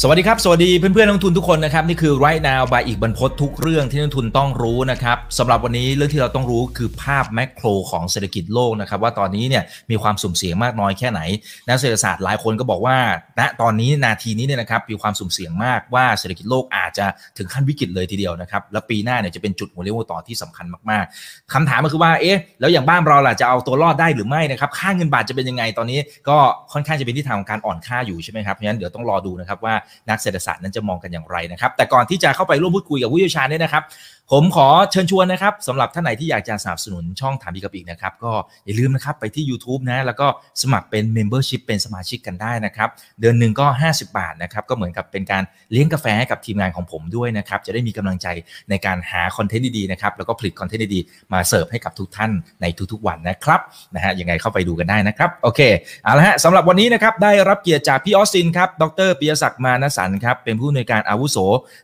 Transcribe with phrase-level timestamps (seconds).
[0.00, 11.20] สวัสดีครับ สวัสดีเพื่อนๆนักทุนทุกคนนะครับ นี่คือ right now by อีกบรรพททุกเรื่องที่นักทุนต้องรู้นะครับสำหรับวันนี้เรื่องที่เราต้องรู้คือภาพแมกโรของเศรษฐกิจโลกนะครับ ว่าตอนนี้เนี่ยมีความสุ่มเสี่ยงมากน้อยแค่ไหน
[11.68, 12.96] นักเศรษฐศาสตร์หลายคนก็บอกว่า
[13.40, 17.06] ณตอนนี้นาทีนี้เนี่ยนะครับมีความสุ่มเสี่ยงมากว่าเศรษฐกิจโลกอาจจะ
[17.38, 25.98] ถึงขั้นวิกฤตเลยทีเดียวนะครับและปีหน้าเนี่ยจะเป็นจุดหัวเลี้ยวหัวต่อที่สำคัญมากๆคำถามก็คือว่าเอ๊ะแล้วอย่างบ้านเราล่ะจะเอาตัวรอดได้หรือไม่นะครับค่าเงินบาทจะเป็นยังไงตอนนี้
[26.28, 26.36] ก็
[26.72, 29.74] ค่อนข้างจะเป็นที่ทางของการอ่อนค่าอยู่ใช่ไหมครับเพราะฉะนั้นเดี๋ยวต้องรอดูนะครับว่า
[30.08, 33.82] นักเศรษฐศาสตร์นั้นจะมองกันอย่างไรนะครับ แต่ก่อนที่จะเข้าไปร่วมพูดคุยกับผู้เชี่ยวชาญเนี่ยนะครับ
[34.30, 38.32] ผมขอเชิญชวนนะครับสำหรับท่านไหนที่อยากจะสนับสนุนช่องถามอีกกับอีกนะครับ ก็
[38.64, 40.26] อย่าลืมนะครับไปที่ YouTube นะ แล้วก็
[40.62, 42.88] สมัครเป็น Membership เป็นสมาชิกกันได้นะครับ
[43.20, 48.26] เดือนหนึ่งก็ 50 บาทนะครับ ก็เหมือนกับเป็นการเลี้ยงกาแฟให้กับทีมงานของผมด้วยนะครับ จะได้มีกำลังใจ
[48.70, 52.30] ในการหาคอนเทนต์ดีๆนะครับ แล้วก็ผลิตคอนเทนต์ดีๆมาเสิร์ฟให้กับทุกท่าน
[52.62, 53.60] ในทุกๆวันนะครับ
[53.94, 55.60] นะฮะยังไงเข้าไปดูกันได้นะครับโอเค
[56.04, 61.36] เอาละฮะสำหรับวันนี้นะครับได้รับเกียรติจากพี่ออสตินครับดรปิยศักดิ์มานสันครับเป็นผู้อำนวยการอาวุโส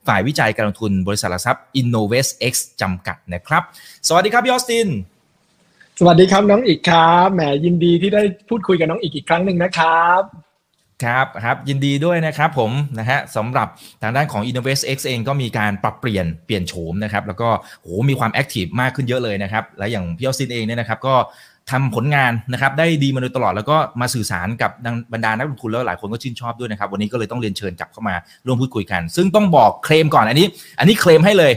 [0.08, 3.62] ฝ่ายวิจัยการลงทุนบริษัทหลักทรัพย์ Innovest X จำกัดนะครับ
[4.08, 4.88] สวัสดีครับพี่ออสติน
[6.00, 10.22] สวัสดีครับน้องอีกครับแหมยินดีที่ได้พูดคุยกับน้องอีกอีกครั้งหนึ่งนะครับ
[11.04, 13.68] ครับครับยินดีด้วยนะครับผมนะฮะสำหรับ
[14.02, 17.48] ทางด้านของ Innovest X เองก็มีการปรับเปลี่ยนเปลี่ยนโฉมนะครับแล้วก็
[17.82, 21.14] โหมีความ active มากขึ้นเยอะเลยนะครับ และอย่างพี่ออสตินเองเนี่ยนะครับก็
[21.70, 24.70] ทำผลงานนะครับได้ดีมาโดยตลอดแล้วก็มาสื่อสารกับ
[25.12, 28.14] บรรดานักลงทุนแล้วหลายคนก็ชื่นชอบด้วยนะครับ วันนี้ก็เลยต้องเรียนเชิญกลับเข้ามา
[28.46, 30.46] ร่วมพูดคุยกัน ซึ่งต้องบอกเคลมก่อนอันนี้
[30.78, 31.52] อันนี้เคลมให้เลย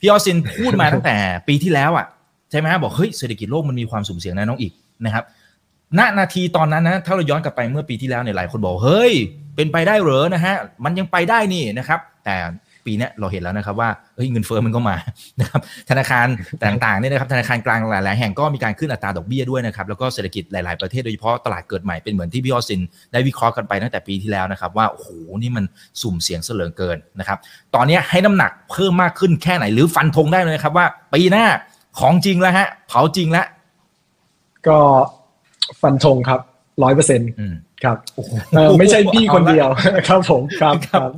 [0.00, 1.16] พี่ออสตินพูดมาตั้งแต่
[1.48, 2.06] ปีที่แล้วอะ
[2.50, 4.72] ใช่ไหมฮะบอกเฮ้ยเศรษฐกิจโลกมันมีความสุ่มเสี่ยงนะน้องอีก
[5.06, 5.24] นะครับ
[5.98, 9.12] ณนาทีตอนนั้นนะถ้าเราย้อนกลับไปเมื่อปีที่แล้วเนี่ยหลายคนบอกเฮ้ย
[9.56, 12.36] เป็นไปได้เหรอนะฮะมันยังไปได้นี่นะครับ แต่
[12.86, 14.96] ปีนี้เราเห็นแล้วนะครับว่าเฮ้ยเงินเฟ้อมันก็มา
[15.40, 16.26] นะครับธนาคาร
[16.64, 22.80] ต่างๆเนี่ยนะครับธนาคารกลางหลายๆแห่งก็มีการขึ้นอัตราดอกเบี้ยด้วยนะครับแล้วก็เศรษฐกิจหลายๆประเทศโดยเฉพาะตลาดเกิดใหม่เป็นเหมือนที่พี่ออสิน
[23.12, 25.08] ได้วิเคราะห์กันไปตั้งแต่ปีที่แล้วนะครับว่าโอ้โห
[25.42, 25.64] นี่มัน
[26.02, 27.38] สุ่มเสี่ยงเสลือเกินนะครับ
[27.74, 31.46] ตอนนี้ให้น้ำหนักเพิ่มมากขึ้นแค่ไหนหรือฟันธงได้เลยครับว่าปีหน้า
[31.98, 33.46] ของจริงแล้วฮะเผาจริงแล้ว
[34.68, 34.78] ก็
[35.82, 36.40] ฟันธงครับ
[36.82, 37.54] ร้อยเปอร์เซ็นต์อืม
[37.84, 37.98] ครับ
[38.54, 39.68] เออไม่ใช่พี่คนเดียว
[40.08, 41.10] ครับผมครับครับ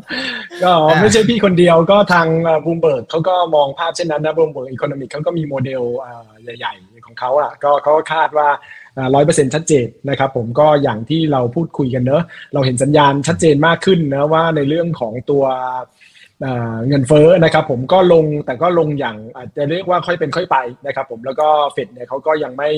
[0.63, 2.27] ก็ไม่ใช่พี่คนเดียวก็ทาง
[2.65, 8.49] บูมเบิร์กเขาก็มองภาพเช่นนั้นนะ Bloomberg Economics เขาก็มีโมเดลอ่าใหญ่ ๆ ของเขาอะก็เขาก็คาดว่า
[9.15, 12.23] ร้อยเปอร์เซ็นต์ชัดเจนนะครับผมก็อย่างที่เราพูดคุยกันเนอะ
[12.55, 15.45] เราเห็นสัญญาณชัดเจนมากขึ้นนะว่าในเรื่องของตัว
[16.89, 22.71] เงินเฟ้อนะครับผมก็ลงแต่ก็ลงอย่างอาจจะเรียกว่าค่อยเป็นค่อยไปนะครับผมแล้วก็เฟดเนี่ยเขาก็ยังไม่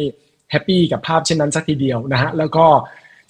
[0.50, 2.66] happy กับภาพเช่นนั้นสักทีเดียวนะฮะแล้วก็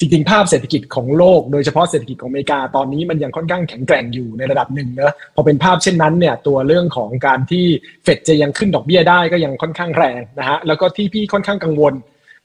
[0.01, 7.65] จริงๆ ภาพเศรษฐกิจของโลกโดยเฉพาะเศรษฐกิจของอเมริกาตอนนี้มันยังค่อนข้างแข็งแกร่งอยู่ในระดับหนึ่งเนอะพอเป็นภาพเช่นนั้นเนี่ยตัวเรื่องของการที่
[8.05, 11.95] เฟดจะยังขึ้นดอกเบี้ยได้ก็ยังค่อนข้างแรงนะฮะแล้วก็ที่พี่ค่อนข้างกังวล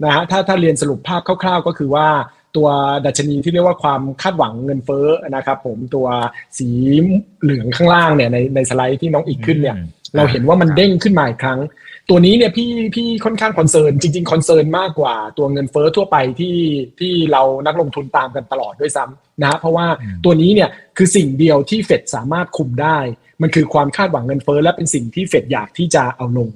[0.04, 2.08] นะฮะถ้าถ้าเรียนสรุปภาพคร่าว ๆ ก็คือว่า
[2.56, 2.68] ตัว
[3.06, 6.08] ดัชนีที่เรียกว่าความคาดหวังเงินเฟ้อนะครับผมตัว
[6.58, 6.70] สี
[7.42, 9.76] เหลืองข้างล่างเนี่ยในในสไลด์ที่น้องอีกขึ้นเนี่ย
[10.16, 11.60] เราเห็นว่ามันเด้งขึ้นมาอีกครั้ง
[12.10, 16.58] ตัวนี้เนี่ยพี่พี่ค่อนข้าง concern จริง ๆ concern มากกว่าตัวเงินเฟ้อทั่วไปที่
[17.00, 19.88] ที่เรานักลงทุนตามกันตลอดด้วยซ้ำนะเพราะว่า
[20.26, 22.98] ตัวนี้เนี่ยคือสิ่งเดียวที่เฟดสามารถคุมได้
[23.42, 26.50] มันคือความคาดหวังเงินเฟ้อและเป็นสิ่งที่เฟดอยากที่จะเอาลง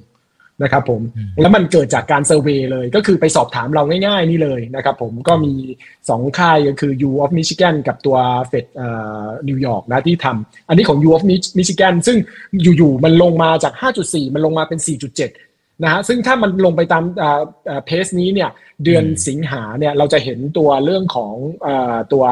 [0.64, 1.02] นะครับผม
[1.42, 5.54] แล้วมันเกิดจากการ survey เลยก็คือไปสอบถามเราง่ายๆนี่เลยนะครับผมก็มี
[5.98, 8.18] 2 ค่ายก็คือ U of Michigan กับตัว
[8.50, 8.66] เฟด
[9.48, 11.24] นิวยอร์กนะที่ทำอันนี้ของ U of
[11.60, 12.18] Michigan ซึ่ง
[12.78, 15.49] อยู่ๆมันลงมาจาก 5.4 มันลงมาเป็น 4.7
[15.84, 17.04] นะฮะซึ่งถ้ามันลงไปตาม
[17.86, 18.50] เพสนี้เนี่ย
[18.86, 21.34] เดือนสิงหาเนี่ยเราจะเห็นตัวเรื่องของ
[22.14, 22.24] ตัว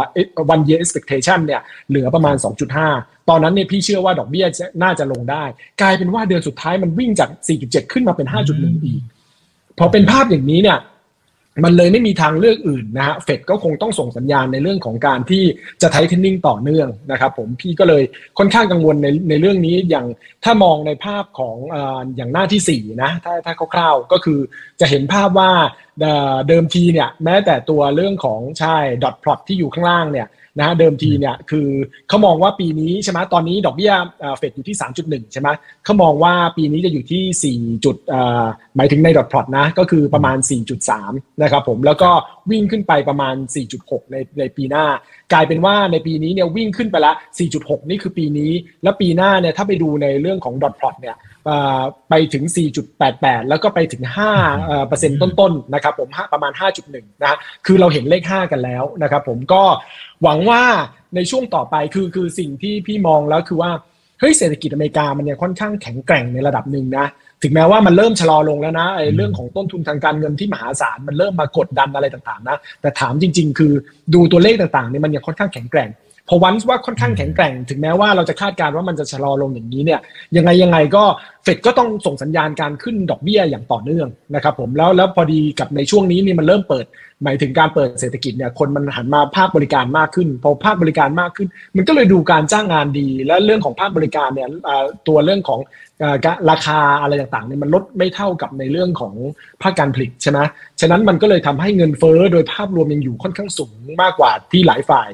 [0.54, 2.36] one year expectation เนี่ยเหลือประมาณ
[2.82, 4.46] 2.5 ตอนนั้นเนี่ยพี่เชื่อว่าดอกเบี้ย
[4.84, 5.44] น่าจะลงได้
[5.82, 7.30] กลายเป็นว่าเดือนสุดท้ายมันวิ่งจาก
[7.62, 9.02] 4.7 ขึ้นมาเป็น 5.1 อีก
[9.78, 10.78] พอเป็นภาพอย่างนี้เนี่ย
[11.64, 15.44] มันเลยไม่มีทางเลือกอื่นนะฮะเฟดก็คงต้องส่งสัญญาณในเรื่องของการที่
[15.82, 18.04] จะไทเทนนิ่งต่อเนื่องนะครับผมพี่ก็เลย
[18.38, 20.06] ค่อนข้างกังวลในในเรื่องนี้อย่าง
[20.44, 21.56] ถ้ามองในภาพของ
[22.16, 24.40] อย่างหน้าที่ 4 นะ ถ้าถ้าคร่าวๆก็คือ
[24.80, 25.52] จะเห็นภาพว่า
[26.48, 30.28] เดิมทีเนี่ยแม้แต่ตัวเรื่องของใช่ดอทพลอตที่อยู่ข้างล่างเนี่ย
[30.62, 31.68] นะเดิมทีเนี่ยคือ
[32.08, 33.94] เขามองว่าปีนี้ใช่ไหมตอนนี้ดอกเบี้ย
[34.38, 35.50] เฟดอยู่ที่ 3.1 ใช่ไหม
[35.86, 37.96] เขามองว่าปีนี้จะอยู่ที่ 4 จุด
[38.76, 40.38] หมายถึงในดอทพลอตนะก็คือประมาณ
[40.90, 42.10] 4.3 นะครับผมแล้วก็
[42.52, 43.36] วิ่งขึ้นไปประมาณ
[43.74, 44.86] 4.6 ในในปีหน้า
[45.34, 47.14] กลายเป็นว่าในปีนี้เนี่ยวิ่งขึ้นไปละ
[47.52, 48.52] 4.6 นี่คือปีนี้
[48.84, 51.16] แล้วปีหน้าเนี่ยถ้าไปดูในเรื่องของดอทพลอตเนี่ย
[52.10, 52.44] ไปถึง
[52.98, 54.04] 4.88 แล้วก็ไปถึง
[54.46, 56.52] 5เปอร์เซ็นต์ต้นๆนะครับผมประมาณ
[56.88, 59.64] 5.1 นะคือเราเห็นเลข 5 กันแล้วนะครับผมก็
[60.24, 60.62] หวังว่า
[61.16, 63.72] ในช่วงต่อไปคือคือสิ่งที่พี่มองแล้วคือว่า
[64.20, 67.06] เฮ้ยเศรษฐกิจอเมริกามันเนี่ยค่อนข้างแข็งแกร่งในระดับหนึ่งนะ
[67.44, 73.74] ถึงแม้ว่ามันเริ่มชะลอลงแล้วนะไอ้เรื่องของต้นทุนทางการเงินที่มหาศาลมันเริ่มมากดดันอะไรต่างๆนะแต่ถามจริง ๆ คือ
[74.14, 75.90] ดูตัวเลขต่างๆเนี่ยมันยังค่อนข้างแข็งแกร่ง
[76.28, 80.00] พอวันว่าค่อนข้างแข็งแกร่ง ถึงแม้ว่าเราจะคาดการณ์ว่ามันจะชะลอลงอย่างนี้เนี่ย
[80.38, 81.04] ยังไงยังไงก็
[81.44, 86.86] เฟดก็ต้องส่งสัญญาณการขึ้นดอกเบี้ยอย่างต่อเนื่องนะครับผมแล้วแล้วพอดีกับในช่วงนี้นี่มันเริ่มเปิด
[87.24, 94.50] หมายถึงการเปิดเศรษฐกิจเนี่ยคนมันหันมาภาคบริการมากขึ้นพอภาคบริการมากขึ้น มันก็เลยดูการจ้างงานดี และเรื่องของภาคบริการเนี่ย
[95.08, 95.60] ตัวเรื่องของ
[96.50, 99.14] ราคาอะไรต่างๆเนี่ยมันลดไม่เท่ากับในเรื่องของ
[99.62, 100.40] ภาคการผลิตใช่ไหม
[100.82, 105.10] ฉะนั้นมันก็เลยทำให้เงินเฟ้อโดยภาพรวมยังอยู่ค่อนข้างสูงมากกว่าที่หลายฝ่าย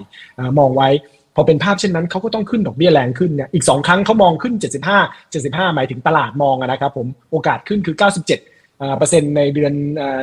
[0.59, 0.89] มองไว้
[1.35, 4.53] พอเป็นภาพเช่นนั้นเขาก็ต้องขึ้นดอกเบี้ยแรงขึ้นเนี่ยอีก 2 ครั้งเขามองขึ้น
[4.95, 8.52] 75 75 หมายถึงตลาดมองนะครับผมโอกาสขึ้นคือ 97
[8.97, 9.73] เปอร์เซ็นต์ในเดือน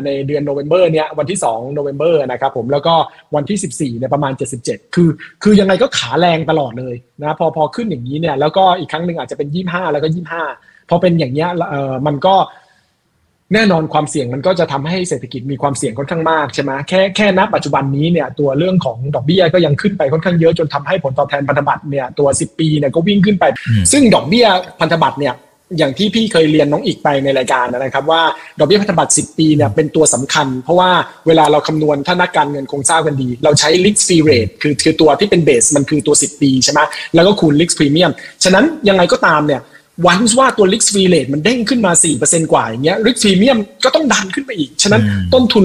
[0.06, 2.94] ในเดือนโนเวม ber เนี่ยวันที่2โนเวม ber นะครับผมแล้วก็
[3.35, 4.32] วันที่ 14เนี่ยประมาณ
[4.62, 5.11] 77 คือ
[5.43, 10.08] คือยังไงก็ขาแรงตลอดเลยนะพอพอขึ้นอย่างนี้เนี่ยแล้วก็อีกครั้งหนึ่งอาจจะเป็น 25 แล้วก็
[10.50, 12.37] 25 พอเป็นอย่างเงี้ยเออมันก็
[13.55, 23.44] แน่นอนความเสี่ยงมันก็จะทำให้เศรษฐกิจมีความเสี่ยงค่อนข้างมากใช่ไหมแค่แค่ณปัจจุบันนี้เนี่ยตัวเรื่องของดอกเบี้ยก็ยังขึ้นไปค่อนข้างเยอะจนทำให้ผลตอบแทนพันธบัตรเนี่ยตัว 10 ปีเนี่ยก็วิ่งขึ้นไป
[23.93, 24.47] ซึ่งดอกเบี้ย
[24.81, 25.35] พันธบัตรเนี่ย
[25.78, 28.22] อย่างที่พี่เคยเรียนน้องอีกไปในรายการนะครับ ว่า
[28.58, 30.90] ดอกเบี้ยพันธบัตร 10 ปีเนี่ยเป็นตัวสำคัญ เพราะว่า
[31.26, 36.81] เวลาเราคำนวณถ้านักการเงินคงทราบกันดี เราใช้ risk free rate คือคือตัวที่เป็นเบสมันคือตัว 10 ปีใช่ไหม
[37.14, 38.12] แล้วก็คูณ risk premium
[38.44, 39.61] ฉะนั้นยังไงก็ตามเนี่ย
[40.06, 41.93] วันว่าตัว risk free rate มันเด้งขึ้นมา
[42.23, 45.02] 4%กว่าอย่างเงี้ย risk premium ก็ต้องดันขึ้นไปอีก ฉะนั้น
[45.34, 45.64] ต้นทุน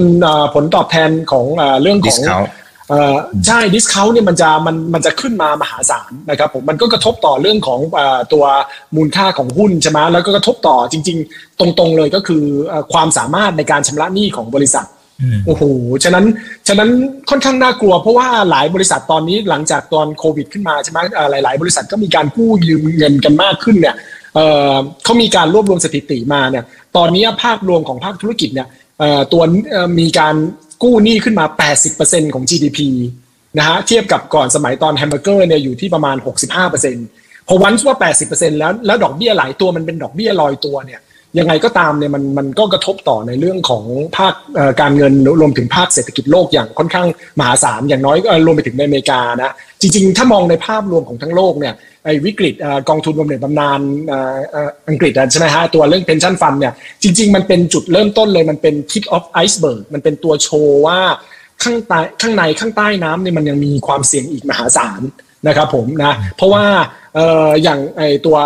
[0.54, 1.46] ผลตอบแทนของ
[1.82, 2.20] เรื่องของ
[3.48, 7.80] ใช่ดิสคาวเนี่ยมันจะมันมันจะขึ้นมามหาศาลนะครับผมมันก็กระทบต่อเรื่องของ
[8.34, 8.46] ตัว
[8.96, 12.44] มูลค่าของหุ้นใช่ไหมแล้วก็กระทบต่อจริง ๆ ตรงๆเลยก็คือ
[12.94, 14.88] ความสามารถในการชำระหนี้ของบริษัท
[15.46, 15.64] โอ้โห
[16.04, 16.26] ฉะนั้น
[16.68, 16.90] ฉะนั้น
[17.30, 21.00] ค่อนข้างน่ากลัว เพราะว่าหลายบริษัทตอนนี้หลังจากตอนโควิดขึ้นมาใช่ไหม
[21.32, 23.96] หลาย ๆ บริษัทก็มีการกู้ยืมเงินกันมากขึ้นเนี่ย
[25.04, 26.64] เขามีการรวบรวมสถิติมาเนี่ย
[26.98, 28.68] ตอนนี้ภาพรวมของภาคธุรกิจเนี่ย
[29.34, 29.44] ตัว
[30.00, 30.36] มีการ
[30.84, 31.46] กู้หนี้ขึ้นมา
[31.90, 32.80] 80%ของ GDP
[33.58, 36.16] นะฮะเทียบกับก่อนสมัยตอนแฮมเบอร์เกอร์เนี่ยอยู่ที่ประมาณ
[36.82, 41.00] 65%พอวันว่า 80%แล้วแล้วดอกเบี้ยหลายตัวมันเป็นดอกเบี้ยลอยตัวเนี่ย
[41.40, 43.84] ยังไงก็ตามเนี่ยมันมันก็กระทบต่อในเรื่องของ
[44.18, 44.34] ภาค
[44.82, 47.08] การเงินรวมถึงภาคเศรษฐกิจโลกอย่างค่อนข้าง
[47.40, 51.74] มหาศาลอย่างน้อยก็รวมไปถึงในอเมริกานะจริง ๆ ถ้ามองในภาพรวมของทั้งโลกเนี่ย
[52.06, 52.56] ไอ้วิกฤต
[52.90, 53.80] กองทุนบำเหน็จบำนาญ
[54.90, 56.74] อังกฤษใช่ไหมฮะตัวเรื่องเพนชั่นฟันเนี่ย
[57.04, 61.00] จริง ๆ มันเป็นจุดเริ่มต้นเลยมันเป็น tip of iceberg มันเป็นตัวโชว์ว่า
[61.64, 65.02] ข้างใต้ข้างในข้างใต้น้ำเนี่ยมันยังมีความเสี่ยงอีกมหาศาล
[65.48, 66.66] นะครับผมนะเพราะว่า
[67.64, 68.38] อย่างไอ้ตัว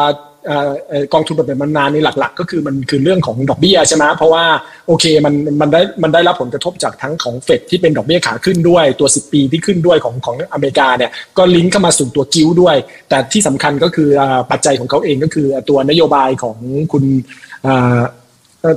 [1.13, 4.43] กองทุนแบบมันนานนี่หลัก ๆ ก็คือมันคือเรื่องของดอกเบี้ยใช่ไหมเพราะว่า
[4.87, 12.75] โอเคมันมันได้มันได้รับผลกระทบจากทั้งของเฟดที่เป็นดอกเบี้ยขาขึ้นด้วยตัว 10 ปีที่ขึ้นด้วยของของอเมริกาเนี่ยก็ลิงก์เข้ามาสู่ตัวกิ้วด้วย
[13.09, 14.09] แต่ที่สำคัญก็คือ
[14.51, 16.57] ปัจจัยของเขาเองก็คือตัวนโยบายของ
[16.91, 17.03] คุณ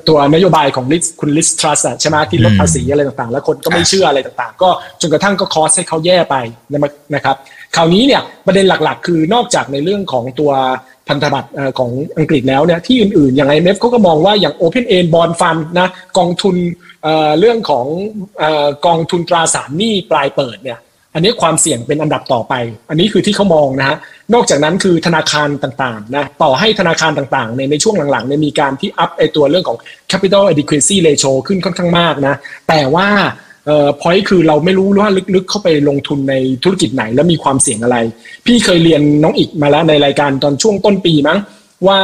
[0.09, 4.71] ตัวนโยบายของลิสคุณลิสทรัสใช่ไหมที่ลดภาษีอะไรต่างๆ แล้วคนก็ไม่เชื่ออะไรต่างๆ ก็
[5.01, 6.37] จนกระทั่งก็คอสให้เขาแย่ไป
[7.15, 7.37] นะครับ
[7.77, 10.53] คราวนี้เนี่ยประเด็นหลักๆ คือนอกจากในเรื่องของตัว
[11.09, 15.89] พันธบัตรของอังกฤษแล้วเนี่ยที่อื่นๆ อย่าง IMF เขาก็มองว่าอย่าง Open End Bond Fund นะ
[16.19, 16.57] กองทุน
[17.39, 17.87] เรื่องของ
[18.87, 20.81] กองทุนตราสารหนี้ปลายเปิดเนี่ย
[21.15, 22.55] อันนี้ความเสี่ยงเป็นอันดับต่อไป
[22.91, 23.97] อันนี้คือที่เขามองนะฮะ
[24.35, 29.79] นอกจากนั้นคือธนาคารต่างๆนะ ต่อให้ธนาคารต่างๆในในช่วงหลังๆเนี่ยมีการที่อัพไอตัวเรื่องของ
[30.11, 32.35] capital adequacy ratio ขึ้นค่อนข้างมากนะ
[32.69, 33.09] แต่ว่า
[33.67, 37.97] เอ่อพอยคือเราไม่รู้ว่าลึกๆเข้าไปลงทุนในธุรกิจไหนแล้วมีความเสี่ยงอะไร
[38.47, 41.39] พี่เคยเรียนน้องอีกมาแล้วในรายการตอนช่วงต้นปีมั้ง
[41.87, 42.01] ว่า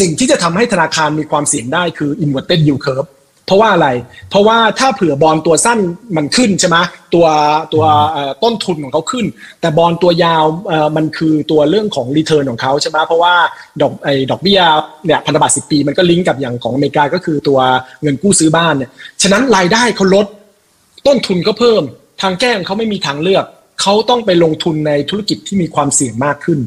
[0.00, 3.08] สิ่งที่จะทำให้ธนาคารมีความเสี่ยงได้คือ inverted yield curve
[3.46, 3.88] เพราะว่าอะไร
[4.30, 5.78] เพราะว่าถ้าเผื่อบอลตัวสั้น
[6.16, 6.76] มันขึ้นใช่ไหม
[7.14, 7.26] ตัว
[7.74, 7.84] ตัว
[8.42, 9.26] ต้นทุนของเขาขึ้น
[9.60, 10.44] แต่บอลตัวยาว
[10.96, 13.34] มันคือตัวเรื่องของ return ของเขาใช่ไหมเพราะว่า
[13.82, 14.60] ดอกไอ้ดอกเบี้ย
[15.06, 17.58] เนี่ยพันธบัตรสิบปีมันก็ลิงก์กับอย่างของอเมริกาก็คือตัว
[18.02, 18.90] เงินกู้ซื้อบ้านเนี่ย
[19.22, 20.26] ฉะนั้นรายได้เขาลด
[21.06, 21.82] ต้นทุนก็เพิ่ม
[22.22, 23.44] ทางแก้ของเขาไม่มีทางเลือก
[23.80, 26.60] เขาต้องไปลงทุนในธุรกิจที่มีความเสี่ยงมากขึ้น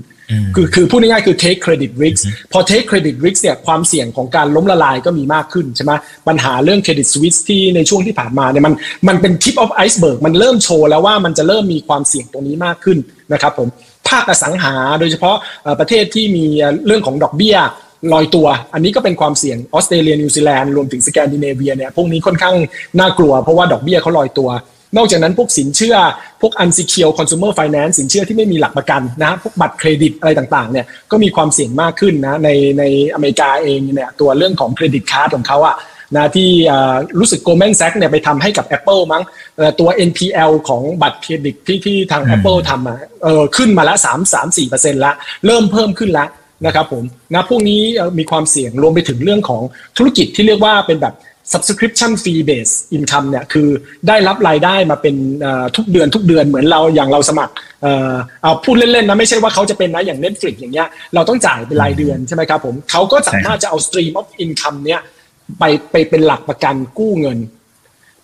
[0.55, 2.19] คือคือพูดง่ายๆคือ take credit risk
[2.51, 5.91] พอ take credit risk เนี่ยความเสี่ยงของการล้มละลายก็มีมากขึ้นใช่ไหม
[6.27, 8.73] ปัญหาเรื่อง Credit Suisse ที่ในช่วงที่ผ่านมาเนี่ยมัน
[9.07, 12.97] มันเป็น tip of iceberg มันเริ่มโชว์แล้วว่ามันจะเริ่มมีความเสี่ยงตรงนี้มากขึ้น
[13.33, 13.67] นะครับผม
[14.09, 15.35] ภาคอสังหาโดยเฉพาะ
[15.79, 16.45] ประเทศที่มี
[16.85, 17.57] เรื่องของดอกเบี้ย
[18.13, 22.55] ลอยตัว อันนี้ก็เป็นความเสี่ยงออสเตรเลียนิวซีแลนด์รวมถึงสแกนดิเนเวียเนี่ยพวกนี้ค่อนข้าง
[22.99, 24.49] น่ากลัวเพราะว่าดอกเบี้ยเขาลอยตัว
[24.95, 25.95] นอกจากนั้นพวกสินเชื่อ
[26.41, 35.77] พวก unsecured consumer finance สินเชื่อที่ไม่มีหลักประกันนะพวกบัตรเครดิตอะไรต่างๆเนี่ยก็มีความเสี่ยงมากขึ้นนะในในอเมริกาเองเนี่ยตัวเรื่องของ credit card ของเขาอะ
[36.15, 36.49] นะที่
[37.19, 39.23] รู้สึก Goldman Sachs เนี่ยไปทำให้กับ Apple มั้ง
[39.79, 45.13] ตัว NPL ของบัตรเครดิตที่ที่ทาง Apple ทำอะเออขึ้นมาแล้ว3 3 4เปอร์เซ็นต์ละ
[45.45, 46.29] เริ่มเพิ่มขึ้นแล้ว
[46.65, 47.03] นะครับผม
[47.33, 47.81] นะพวกนี้
[48.19, 49.61] มีความเสี่ยงรวมไปถึงเรื่องของ
[49.97, 51.13] ธุรกิจที่เรียกว่าเป็นแบบ
[51.53, 53.69] subscription fee base income เนี่ยคือ
[54.07, 55.15] ได้รับรายได้มาเป็น
[55.75, 57.53] ทุกเดือนทุกเดือนเหมือนเราอย่างเราสมัคร
[58.41, 65.01] เอาพูดเล่นๆนะไม่ใช่ว่าเขาจะเป็นนะอย่าง Netflix อย่างเงี้ยเราต้องจ่ายเป็นรายเดือนใช่ไหมครับผมเขาก็สามารถจะเอา stream of income เนี้ย
[65.59, 67.39] ไปไปเป็นหลักประกันกู้เงิน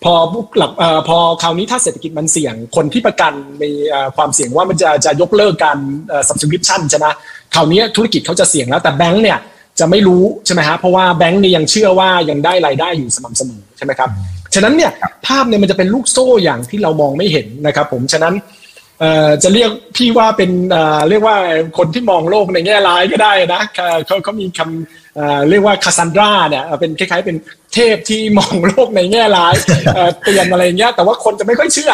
[0.04, 0.14] พอ
[0.58, 0.72] หลัก
[1.08, 3.70] พอคราวนี้ถ้าเศรษฐกิจมันเสี่ยงคนที่ประกันมี
[4.16, 5.78] ความเสี่ยงว่ามันจะจะยกเลิกการ
[6.28, 7.06] subscription ใช่ไหม
[7.54, 9.38] คราวนี้ธุรกิจเขาจะเสี่ยงแล้วแต่แบงก์เนี่ย
[9.80, 14.10] จะไม่รู้ใช่ไหมฮะเพราะว่าแบงก์เนี่ยยังเชื่อว่ายังได้รายได้อยู่สม่ำเสมอใช่ไหมครับ
[14.54, 14.90] ฉะนั้นเนี่ย
[15.26, 18.34] ภาพเนี่ยมันจะเป็นลูกโซ่อย่างที่เรามองไม่เห็นนะครับผมฉะนั้น
[19.42, 20.50] จะเรียกพี่ว่าเป็น
[21.08, 21.36] เรียกว่า
[21.78, 23.62] คนที่มองโลกในแง่ร้ายก็ได้นะ
[24.06, 27.36] เขาเขามีคำเรียกว่าคาซันดราเนี่ยเป็นคล้ายๆเป็น
[27.74, 29.54] เทพที่มองโลกในแง่ร้าย
[30.24, 31.92] เตือนอะไรเงี้ยแต่ว่าคนจะไม่ค่อยเชื่อ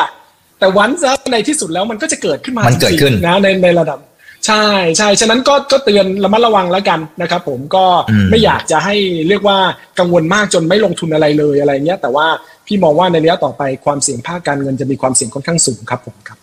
[0.58, 3.98] แต่วันซะในที่สุดแล้วมันก็จะเกิดขึ้นมามันเกิดขึ้นนะในในระดับ
[4.46, 4.66] ใช่
[4.98, 7.84] ใช่ฉะนั้นก็ก็เตือนระมัดระวังแล้วกันนะครับผมก็
[8.30, 8.94] ไม่อยากจะให้
[9.28, 9.58] เรียกว่า
[9.98, 12.26] กังวลมากจนไม่ลงทุนอะไรเลยอะไรเงี้ย แต่ว่า
[12.66, 16.38] พี่มองว่าในระยะต่อไปความเสี่ยงภาคการเงินจะมีความเสี่ยงค่อนข้างสูงครับผมครับ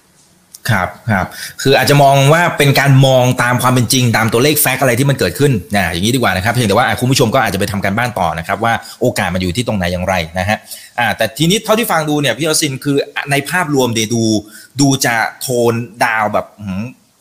[0.69, 1.27] ครับครับ
[1.61, 10.57] คืออาจจะมองว่าเป็นการมองตามความเป็นจริง ตามตัวเลขแฟกอะไรที่มันเกิดขึ้นนะอย่างนี้ดีกว่านะครับเพียงแต่ว่าคุณผู้ชมก็อาจจะไปทำการบ้านต่อนะครับว่าโอกาสมันอยู่ที่ตรงไหนอย่างไรนะฮะ
[10.99, 12.95] อ่าแต่ทีนี้เท่าที่ฟังดูเนี่ยพี่อสินคือ
[13.31, 14.23] ในภาพรวมเดดู
[14.79, 15.73] ดูจะโทน
[16.03, 16.45] ดาวแบบ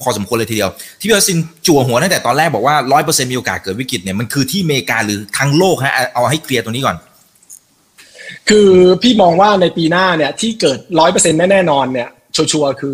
[0.02, 6.96] พอสมควรเลยทีเดียว ที่พี่อสินจั่วหัวตั้งแต่ตอนแรกบอกว่าร้อยเปอร์เซ็นต์มีโอกาสเกิดวิกฤตเนี่ยมันคือที่อเมริกาหรือทั้งโลกฮะเอาให้เคลียร์ตรงนี้ก่อน
[8.48, 8.70] คือ
[9.02, 12.92] พี่มองว่าในปีหน้าเนี่ยที่เกิดร้อยเปอร์เซ็นต์แน่นอนเนี่ยชัวร์คือ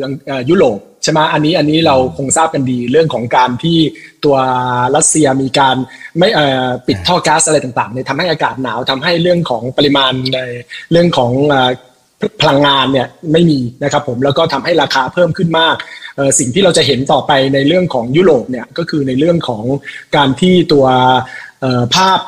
[0.50, 3.78] ยุโรปใช่ไหมอันนี้อันนี้เราคงทราบกันดีเรื่องของการที่
[4.24, 4.36] ตัว
[4.96, 5.76] รัสเซียมีการ
[6.18, 6.28] ไม่
[6.86, 10.38] ปิดท่อก๊าซอะไรต่างๆเนี่ยทำให้อากาศหนาวทำให้เรื่องของปริมาณใน
[10.92, 11.30] เรื่องของ
[12.40, 15.76] พลังงานเนี่ยไม่มีนะครับผมแล้วก็ทำให้ราคาเพิ่มขึ้นมาก
[16.38, 19.64] สิ่งที่เราจะเห็นต่อไปในเรื่องของยุโรปเนี่ยก็คือในเรื่องของ
[20.16, 20.86] การที่ตัว
[21.94, 22.18] ภาพ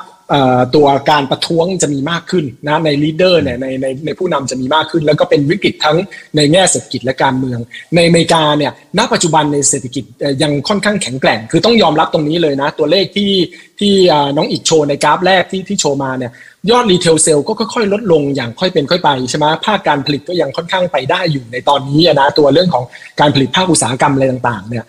[0.75, 5.97] ตัวการประท้วงจะมีมากขึ้นนะใน leader เนี่ยในในในผู้นำจะมีมากขึ้น แล้วก็เป็นวิกฤตทั้ง
[6.37, 7.59] ในแง่เศรษฐกิจและการเมือง
[7.97, 10.04] ในอเมริกาเนี่ยณปัจจุบันในเศรษฐกิจ
[10.43, 13.33] ยังค่อนข้างแข็งแกร่ง คือต้องยอมรับตรงนี้เลยนะ ตัวเลขที่
[13.81, 13.93] ที่
[14.37, 16.33] น้องอีกโชว์ในกราฟแรกที่ที่โชว์มาเนี่ย
[16.71, 22.85] ยอด retail sales ก็ค่อยๆ ลดลงอย่างค่อยเป็นค่อยไปใช่ไหมภาคการผลิตก็ยังค่อนข้างไปได้อยู่ในตอนนี้นะตัวเรื่องของ
[23.21, 24.85] การผลิตภาคอุตสาหกรรมอะไรต่างๆเนี่ย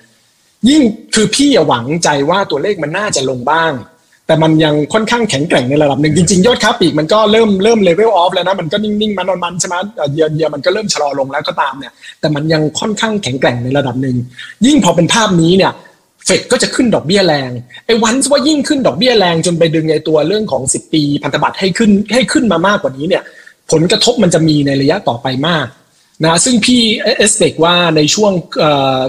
[0.70, 0.82] ยิ่ง
[1.16, 3.72] คือพี่หวังใจว่าตัวเลขมันน่าจะลงบ้าง
[4.28, 9.76] แต่มันยังค่อนข้างแข็งแกร่งในระดับหนึ่งจริงๆ ยอดค้าปีกมันก็เริ่มเริ่ม level off แล้วนะ มันก็นิ่งๆ มันมันใช่ไหม
[10.14, 14.16] เยือนเยือมันก็เริ่มชะลอลงแล้วก็ตามเนี่ย แต่มันยังค่อนข้างแข็งแกร่งในระดับหนึ่ง
[14.66, 15.72] ยิ่งพอเป็นภาพนี้เนี่ย
[16.26, 17.52] เฟดก็จะขึ้นดอกเบี้ยแรง
[17.86, 23.24] ไอ้วันว่ายิ่งขึ้นดอกเบี้ยแรงจนไปดึงไอ้ตัวเรื่องของ 10 ปีพันธบัตรให้ขึ้นให้ขึ้นมามากกว่านี้เนี่ย
[23.72, 25.66] ผลกระทบมันจะมีในระยะต่อไปมาก
[26.24, 26.82] นะซึ่งพี่
[27.18, 28.32] expect ว่าในช่วง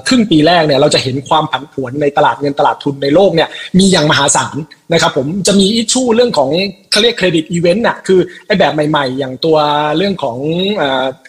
[0.08, 3.48] ครึ่งปีแรกเนี่ยเราจะเห็นความผันผวนในตลาดเงินตลาดทุนในโลกเนี่ย
[3.78, 4.56] มีอย่างมหาศาล
[4.92, 6.50] นะครับผมจะมี issue เรื่องของ
[6.90, 9.56] เขาเรียก credit event น่ะคือไอ้แบบใหม่ๆ อย่างตัว
[9.96, 10.36] เรื่องของ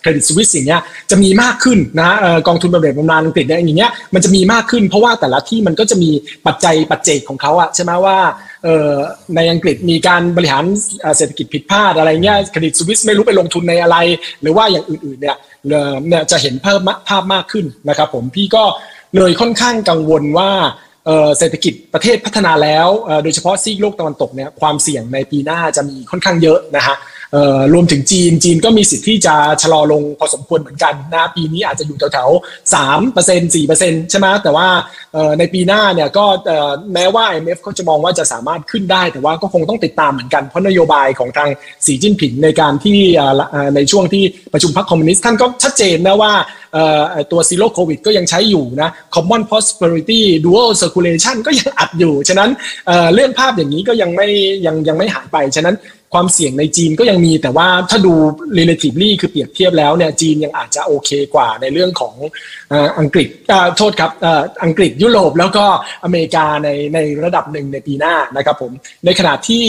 [0.02, 0.82] Credit Suisse อย่างเงี้ย
[1.12, 2.10] จะมีมากขึ้นนะ
[2.48, 6.10] กองทุนบำเหน็จบำนาญอังกฤษเนี่ยอย่างเงี้ยมันจะมีมากขึ้นเพราะว่าแต่ละที่มันก็จะมี
[6.48, 8.18] ปัจจัยปัจเจกของเขาอะใช่ไหมว่า
[9.36, 10.66] ในอังกฤษมีการบริหาร
[11.18, 13.98] เศรษฐกิจผิดพลาดอะไรเงี้ยเครดิตสวิสไม่รู้ไปลงทุนในอะไร
[14.42, 15.38] หรือว่าอย่างอื่นๆเนี่ย
[16.08, 18.64] เนี่ยจะเห็นเพิ่มภาพมากขึ้นนะครับผมพี่ก็
[19.18, 20.52] เลยค่อนข้างกังวลว่า
[21.38, 22.88] เศรษฐกิจประเทศพัฒนาแล้ว
[23.24, 26.96] โดยเฉพาะซีกโลกตะวันตกเนี่ยความเสี่ยงในปีหน้าจะมีค่อนข้างเยอะนะฮะ
[27.74, 34.68] รวมถึงจีนจีนก็มีสิทธิ์ที่จะชะลอลงพอสมควรเหมือนกันนะปีนี้อาจจะอยู่แถวๆสามเปอร์เซ็นต์สี่เปอร์เซ็นต์ใช่ไหมแต่ว่า
[35.40, 36.26] ในปีหน้าเนี่ยก็
[36.94, 41.50] แม้ว่า IMF เขาจะมองว่าจะสามารถขึ้นได้ แต่ว่าก็คงต้องติดตามเหมือนกันเพราะนโยบายของทาง
[41.86, 43.00] สีจิ้นผิงในการที่
[43.76, 46.34] ในช่วงที่ประชุมพรรคคอมมิวนิสต์ท่านก็ชัดเจนนะว่า
[47.32, 52.50] ตัว zero covid ก็ยังใช้อยู่นะ common prosperity dual circulation ก็ยังอัดอยู่ ฉะนั้น
[53.14, 54.28] เรื่องภาพอย่างนี้ก็ยังไม่
[54.66, 55.76] ยังยังไม่หายไป ฉะนั้น
[56.14, 58.14] ความเสี่ยงในจีนก็ยังมีแต่ว่าถ้าดู
[58.58, 62.14] relatively คือเปรียบเทียบแล้วเนี่ยจีนยังอาจจะโอเคกว่าในเรื่องของ
[63.00, 63.30] อังกฤษ
[63.78, 64.12] โทษครับ
[64.64, 65.66] อังกฤษยุโรปแล้วก็
[66.04, 68.72] อเมริกาในในระดับหนึ่งในปีหน้านะครับผม
[69.06, 69.64] ในขณะที่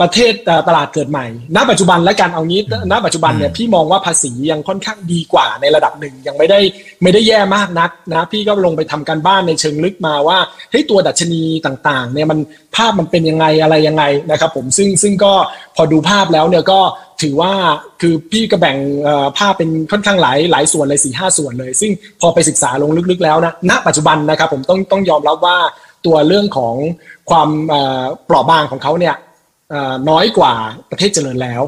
[0.00, 0.32] ประเทศ
[0.68, 2.60] ตลาดเกิดใหม่ ณ ปัจจุบันและกันเอางี้
[2.92, 6.60] ณ ปัจจุบันเนี่ยพี่มองว่าภาษียังค่อนข้างดีกว่าในระดับหนึ่งยังไม่ได้
[7.02, 10.38] ไม่ได้แย่มากนักนะพี่ก็ลงไปทำการบ้านในเชิงลึกมาว่า
[10.70, 12.38] เฮ้ยตัวดัชนีต่างๆเนี่ยมัน
[12.76, 15.32] ภาพมันเป็นยังไงอะไรยังไงนะครับผมซึ่งซึ่งก็
[15.76, 16.80] พอดูภาพแล้วเนี่ยก็
[17.22, 17.52] ถือว่า
[18.00, 18.76] คือพี่ก็แบ่ง
[19.38, 25.58] ภาพเป็นค่อนข้างหลายหลายส่วนเลยสี่ห้าส่วนเลย ซึ่งพอไปศึกษาลงลึกๆแล้วนะณปัจจุบันนะครับผมต้องต้องยอมรับว่า
[26.06, 26.74] ตัวเรื่องของ
[27.30, 27.48] ความ
[28.26, 29.16] เปราะบางของเขาเนี่ย
[30.10, 30.54] น้อยกว่า
[30.90, 31.62] ประเทศเจริญแล้ว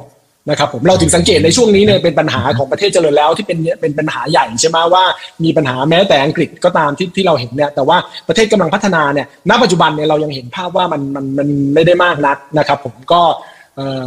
[0.51, 5.05] นะครับผมเราถึงสังเกตในช่วงนี้เนี่ยเป็นปัญหาของประเทศเจริญแล้วที่เป็นเป็นปัญหาใหญ่ใช่ไหมว่า
[5.45, 7.97] มีปัญหาแม้แต่อังกฤษก็ตามที่ที่เราเห็นเนี่ยแต่ว่า
[8.29, 13.21] ประเทศกำลังพัฒนาเนี่ยณปัจจุบันเนี่ยเรายังเห็นภาพว่ามันมันมันไม่ได้มากนักนะครับผมก็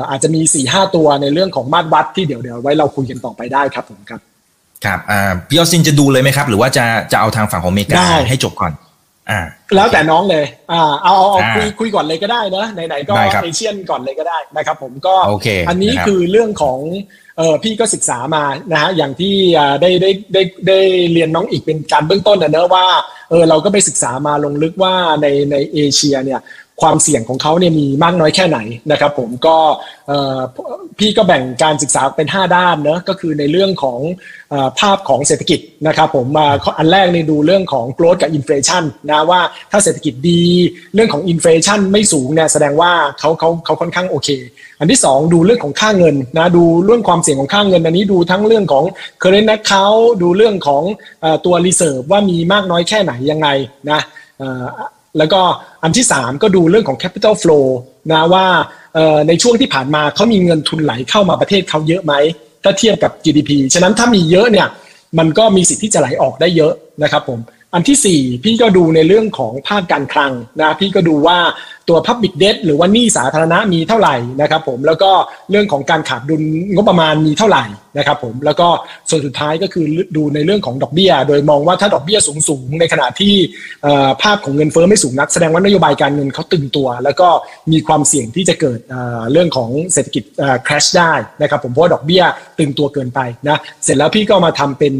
[0.09, 4.21] อาจจะมี4ี่ห้าตัวในเรื่องของมาตรวัดที่เดี๋ยวเดี๋ยวไว้เราคุยกันต่อไปได้ครับผมครับ
[4.85, 7.95] ครับอ่าพี่ออซินจะดูเลยไหมครับ หรือว่าจะจะเอาทางฝั่งของอเมริกา
[8.29, 8.71] ให้จบก่อน
[9.31, 9.41] อ่า
[9.75, 15.15] แล้วแต่น้องเลย อ่า เอาเอาคุยคุยก่อนเลยก็ได้นะไหนๆก็เอเชียนก่อนเลยก็ได้นะครับ ผมก็
[15.69, 16.79] อันนี้คือเรื่องของ
[17.37, 19.35] เออพี่ก็ศึกษามานะฮะอย่างที่
[19.81, 20.79] ได้ได้ได้ได้
[21.13, 22.85] เรียนน้องอีกเป็นการเบื้องต้นนะเนอะว่า
[23.29, 26.39] เออเราก็ไปศึกษามาลงลึกว่าในในเอเชียเนี่ย
[26.81, 28.59] ความเสี่ยงของเขาเนี่ยมีมากน้อยแค่ไหน
[28.91, 29.57] นะครับ ผมก็
[30.99, 33.99] พี่ก็แบ่งการศึกษาเป็น 5 ด้านเนะก็คือในเรื่องของ
[34.79, 40.41] ภาพของเศรษฐกิจนะครับผมมาอันแรกนี่ดูเรื่องของ growth กับ inflation นะว่าถ้าเศรษฐกิจดี
[40.93, 44.29] เรื่องของ inflation ไม่สูงเนี่ยแสดงว่าเขาเขาเขาค่อนข้างโอเค
[44.79, 48.85] อันที่ 2 ดูเรื่องของค่าเงินนะดูเรื่องความเสี่ยงของค่าเงินอันนี้ดูทั้งเรื่องของ
[49.21, 50.83] current account ดูเรื่องของ
[51.45, 53.47] ตัว reserve ว่ามีมากน้อยแค่ไหนยังไง
[53.91, 53.99] นะ
[55.17, 55.41] แล้วก็
[55.83, 57.65] อันที่ 3 ก็ดูเรื่องของ capital flow
[58.11, 58.45] นะว่า
[59.27, 62.13] ในช่วงที่ผ่านมาเขามีเงินทุนไหลเข้ามาประเทศเขาเยอะไหม
[62.63, 64.67] ถ้าเทียบกับ GDP ฉะนั้นถ้ามีเยอะเนี่ย
[65.19, 66.73] มันก็มีสิทธิ์ที่จะไหลออกได้เยอะ
[67.03, 67.39] นะครับผม
[67.73, 71.37] อันที่ 4 พี่ก็ดูในเรื่องของภาคการคลังนะพี่ก็ดูว่า
[71.89, 75.11] ตัว Public Debt หรือว่านี้สาธารณะมีเท่าไหร่นะครับผมแล้วก็
[75.51, 76.41] เรื่องของการขาดดุล
[76.75, 77.63] งบประมาณมีเท่าไหร่
[77.97, 78.67] นะครับผมแล้วก็
[79.09, 79.85] ส่วนสุดท้ายก็คือ
[80.15, 83.33] ดูในเรื่องของดอกเบี้ย โดยมองว่าถ้าดอกเบี้ยสูงสูงในขณะที่
[84.21, 87.29] ภาพของเงินเฟ้อไม่สูงนัก แสดงว่านโยบายการเงินเขาตึงตัว แล้วก็
[87.71, 88.79] มีความเสี่ยงที่จะเกิด
[89.31, 90.23] เรื่องของเศรษฐกิจ
[90.67, 92.23] crash ได้นะครับผมเพราะดอกเบี้ย
[92.59, 94.93] ตึงตัวเกินไปนะเสร็จแล้วพี่ก็มาทำเป็น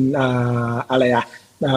[0.92, 1.26] อะไรอะ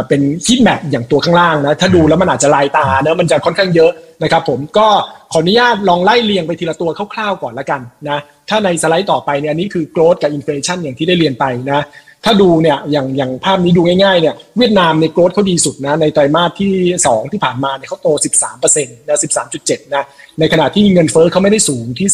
[0.08, 3.90] เป็นฮิตแมปอย่างตัวข้างล่างนะถ้าดูแล้วมันอาจจะลายตาเนะมันจะค่อนข้างเยอะ
[4.22, 4.86] นะครับผมก็
[5.32, 11.80] ขออนุญาตลองไล่เรียงไปทีละตัวคร่าวๆก่อนละกันนะถ้าในสไลด์ต่อไปเนี่ยอันนี้คือ growth กับ inflation อย่างที่ได้เรียนไปนะ
[12.24, 16.72] ถ้าดูเนี่ยอย่างอย่างภาพนี้ดูง่ายๆเนี่ยเวียดนามในโกรธเขาดีสุดนะในไตรมาสที่
[17.06, 18.08] 2 ที่ผ่านมาเนี่ยเขาโต
[18.46, 19.18] 13%นะ
[19.54, 20.04] 13.7นะ
[20.38, 22.08] ในขณะที่เงินเฟ้อเขาไม่ได้สูงที่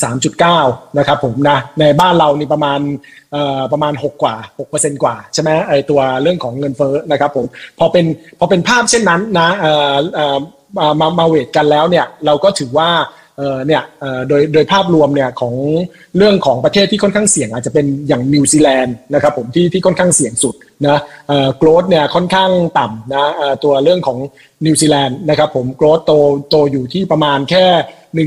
[0.47, 2.81] 3.9นะครับผมนะในบ้านเรานี่ประมาณ
[3.33, 4.37] เอ่อประมาณ 6 กว่า
[4.69, 7.47] 6%กว่าใช่ไหมไอตัวเรื่องของเงินเฟ้อนะครับผม
[7.79, 8.05] พอเป็น
[8.39, 10.39] พอเป็นภาพเช่นนั้นนะเอ่อเอ่อ
[11.01, 12.91] มามาเวทกันแล้วเนี่ยเราก็ถือว่า
[13.39, 13.83] เออเนี่ย
[14.29, 15.55] โดยโดยภาพรวมเนี่ยของ
[16.17, 20.55] เรื่องของประเทศที่ค่อนข้างเสี่ยงอาจจะเป็นอย่างนิวซีแลนด์นะครับผมที่ที่ค่อนข้างเสี่ยงสุด
[20.87, 20.99] นะ
[21.29, 23.25] เอ่อโกรดเนี่ยค่อนข้างต่ำนะ
[23.65, 24.19] ตัวเรื่องของ
[24.67, 26.13] นิวซีแลนด์นะครับผมโกรดโต
[26.51, 27.65] โตอยู่ที่ประมาณแค่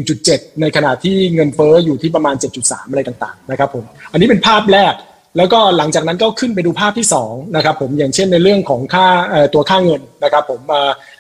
[0.06, 4.94] 1.7 ในขณะที่เงินเฟ้ออยู่ที่ประมาณ 7.3 อะไรต่างๆนะครับผมอันนี้เป็นภาพแรก
[5.38, 9.08] แล้วก็หลังจากนั้นก็ขึ้นไปดูภาพที่2นะครับผมอย่างเช่นในเรื่องของค่า
[9.54, 10.60] ตัวค่าเงินนะครับผม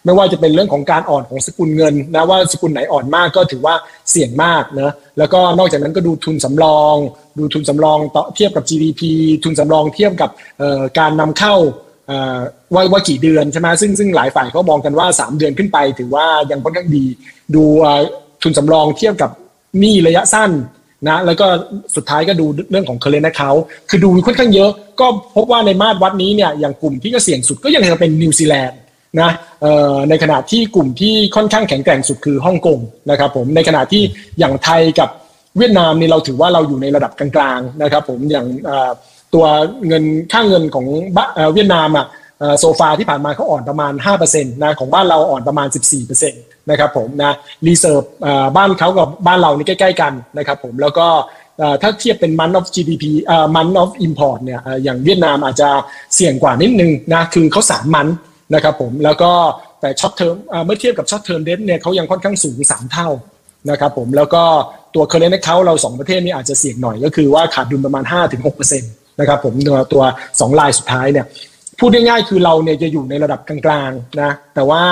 [0.06, 3.76] ไม่ว่าจะเป็นเรื่องของการอ่อนของสกุลเงินนะว่าสกุลไหนอ่อนมากก็ถือว่า
[4.12, 6.96] เสี่ยงมากนะแล้วก็นอกจากนั้นก็ดูทุนสำรอง
[7.40, 7.98] ดูทุนสำรอง
[8.36, 9.02] เทียบกับ GDP
[9.44, 10.30] ทุนสำรองเทียบกับ
[11.00, 11.56] การนำเข้า
[12.74, 17.06] ว่าว่ากี่เดือนใช่ไหมซึ่งซึ่งหลายฝ่ายเขามองกันว่า 3 เดือนขึ้นไป ถือว่ายังค่อนข้างดี
[17.56, 17.64] ดู
[18.44, 19.32] ทุนสำรองเทียบกับ
[19.80, 20.52] หนี้ระยะสั้น
[21.08, 21.46] นะแล้วก็
[21.96, 23.52] สุดท้ายก็ดูเรื่องของเคเรนต์เขา
[23.90, 28.80] คือดูค่อนข้างเยอะ ก็พบว่าในมาตรวัดนี้เนี่ยอย่างกลุ่มที่ก็เสี่ยงสุดก็ยังจะเป็นนิวซีแลนด์
[29.22, 29.32] นะ
[30.10, 34.04] ในขณะที่กลุ่มที่ค่อนข้างแข็งแกร่งสุดคือฮ่องกงนะครับผมในขณะที่
[34.40, 35.10] อย่างไทยกับ
[35.58, 38.48] เวียดนามนี่เราถือว่าเราอยู่ในระดับกลางๆนะครับผมอย่าง
[39.34, 39.46] ตัว
[39.88, 40.86] เงินค่าเงินของ
[41.54, 42.06] เวียดนามอะ
[42.60, 45.68] โซฟาที่ผ่านมาเขาอ่อนประมาณ5%นะของบ้านเราอ่อนประมาณ
[46.00, 47.34] 14%นะครับผมนะ
[47.68, 48.04] reserve
[48.56, 51.08] บ้านเขากับบ้านเรานี่ใกล้ ๆ กันนะครับผมแล้วก็
[51.82, 53.04] ถ้าเทียบเป็นมัน of GDP
[53.56, 55.70] month of import เนี่ยอย่างเวียดนามอาจจะ
[56.16, 58.08] เสี่ยงกว่านิดนึงนะคือเขาสาม month
[58.54, 59.32] นะครับผมแล้วก็
[59.82, 63.10] แต่ short term เมื่อเทียบกับ short term debt เนี่ยเขายังค่อนข้างสูง 3 เท่า
[63.70, 64.44] นะครับผมแล้วก็
[64.96, 68.04] ตัว current account เรา 2 ประเทศนี่อาจจะเสี่ยงหน่อยก็คือว่าขาดดุลประมาณ
[68.42, 71.26] 5-6%นะครับผมตัวตัว2ลายสุดท้ายเนี่ย
[71.82, 74.84] พูดง่ายๆคือเราเนี่ยจะอยู่ในระดับกลางๆนะแต่ว่า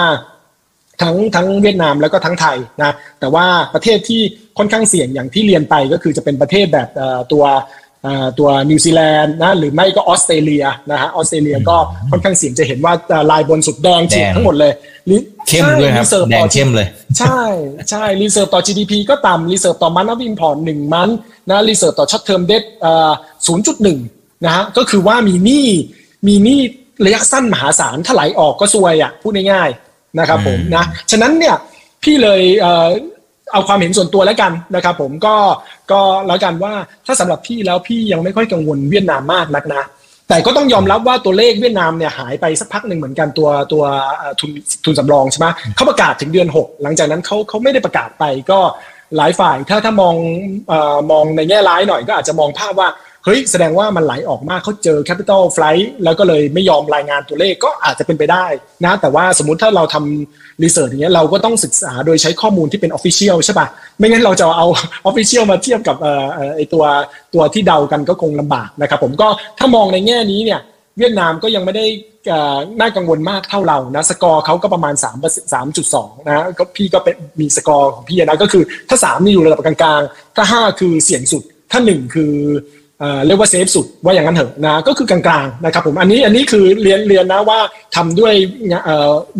[1.01, 4.21] ทั้งทั้งเวียดนามแล้วก็ทั้งไทยนะแต่ว่าประเทศที่
[4.57, 6.87] ค่อนข้างเสี่ยงอย่างที่เรียนไปก็คือจะเป็นประเทศแบบ
[7.31, 7.45] ตัว
[8.39, 11.77] ตัวนิวซีแลนด์นะหรือไม่ก็ออสเตรเลียนะฮะออสเตรเลียก็
[12.11, 12.93] ค่อนข้างเสี่ยงจะเห็นว่า
[13.31, 14.71] ลายบนสุดแดงฉีดทั้งหมดเลย
[15.47, 17.41] เข้มเลยครับแดงเข้มเลย ใช่
[17.89, 21.09] ใช่ reserve ต่อ GDP ก็ต่ำ reserve ต่อ month นับ import หนึ่ง month
[21.49, 22.63] นะ reserve ต่อ short term debt
[23.47, 23.99] ศูนย์จุดหนึ่ง
[24.45, 25.67] นะฮะก็คือว่ามีหนี้
[26.27, 26.59] มีหนี้
[27.05, 29.69] ระยะสั้นมหาศาลถ้าไหลออกก็ซวยอะพูดง่าย
[30.19, 31.55] นะครับผมนะฉะนั้นเนี่ย
[32.03, 32.41] พี่เลย
[33.53, 35.35] เอาความเห็นส่วนตัวแล้วกันนะครับผมก็
[35.91, 36.73] ก็แล้วกันว่า
[37.05, 39.83] ถ้าสำหรับพี่แล้วพี่ยังไม่ค่อยกังวลเวียดนามมากนักนะ
[40.29, 43.83] แต่ก็ต้องยอมรับว่าตัวเลขเวียดนามเนี่ยหายไปสักพักหนึ่งเหมือนกันตัวตัว
[44.39, 44.51] ทุน
[44.85, 48.59] ทุนสำรองใช่ไหมเขาประกาศถึงเดือน 6 หลังจากนั้นเขาเขาไม่ได้ประกาศไปก็
[49.17, 50.15] หลายฝ่ายถ้าถ้ามอง
[50.71, 50.73] อ
[51.11, 52.89] มองในแง่ร้ายหน่อยก็อาจจะมองภาพว่า
[53.25, 58.45] เฮ้ยแสดงว่ามันไหลออกมากเขาเจอ capital flight แล้วก็เลยไม่ยอมรายงานตัวเลขก็อาจจะเป็นไปได้
[58.85, 64.67] นะแต่ว่าสมมติถ้าเราทำรีเสิร์ชอย่างเงี้ยเราก็ต้องศึกษาโดยใช้ข้อมูลที่เป็น official ใช่ปะไม่งั้นเราจะเอา
[65.09, 65.95] official มาเทียบกับ
[66.55, 66.83] ไอตัว
[67.33, 69.27] ตัวที่เดากันก็คงลำบากนะครับผมก็
[69.59, 70.59] ถ้ามองในแง่นี้เนี่ย
[70.97, 71.85] เวียดนามก็ยังไม่ได้
[72.79, 75.05] น่ากังวลมากเท่าเรานะสกอร์เขาก็ประมาณ 3
[75.53, 82.33] 3.2นะก็พี่ก็เป็นมีสกอร์ของพี่นะก็คือถ้า 3 นี่อยู่ระดับกลางๆ ถ้า 5 คือเสี่ยงสุดถ้า 1 คือ
[83.25, 87.59] เรียกว่า safe สุดว่าอย่างนั้นเถอะนะก็คือกลางๆนะครับผมอันนี้อันนี้คือเรียนเรียนนะว่า
[87.95, 88.33] ทำด้วย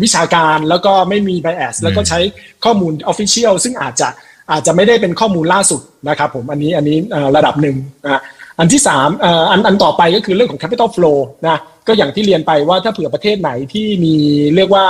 [0.02, 2.18] วิชาการแล้วก็ไม่มี bias แล้วก็ใช้
[2.64, 4.08] ข้อมูล official ซึ่งอาจจะ
[4.50, 6.96] อาจจะไม่ได้เป็นข้อมูลล่าสุดนะครับผมอันนี้อันนี้
[7.36, 8.20] ระดับหนึ่งนะ
[8.58, 9.08] อันที่สาม
[9.50, 14.14] อันอันต่อไปก็คือเรื่องของ capital flow นะก็อย่างที่เรียนไปว่าถ้าเผื่อประเทศไหนที่มี
[14.56, 14.86] เรียกว่า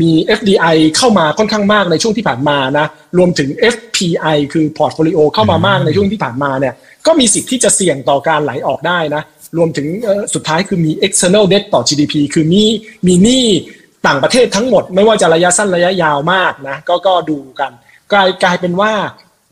[0.00, 2.86] มี FDI เข้ามาค่อนข้างมากในช่วงที่ผ่านมานะ
[3.18, 6.74] รวมถึง FPI คือ portfolio เข้ามามากในช่วงที่ผ่านมาเนี่ย
[7.06, 9.22] ก็มีสิทธิ์ที่จะเสี่ยงต่อการไหลออกได้นะ
[9.56, 9.86] รวมถึง
[10.34, 12.64] สุดท้ายคือมี external debt ต่อ GDP คือมี
[13.06, 13.46] มีหนี้
[14.06, 17.72] ต่างประเทศทั้งหมด ไม่ว่าจะระยะสั้นระยะยาวมากนะก็ก็ดูกัน
[18.12, 18.92] กลายกลายเป็นว่า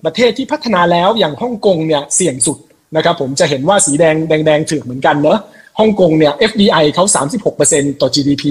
[0.05, 2.59] ประเทศที่พัฒนาแล้วอย่างฮ่องกงเนี่ยเสี่ยงสุด
[2.96, 5.38] นะครับผมจะเห็นว่าสีแดงแดงแดงถือเหมือนกันเนอะ
[5.79, 7.05] ฮ่องกงเนี่ย FDI เขา
[7.53, 8.45] 36%ต่อ GDP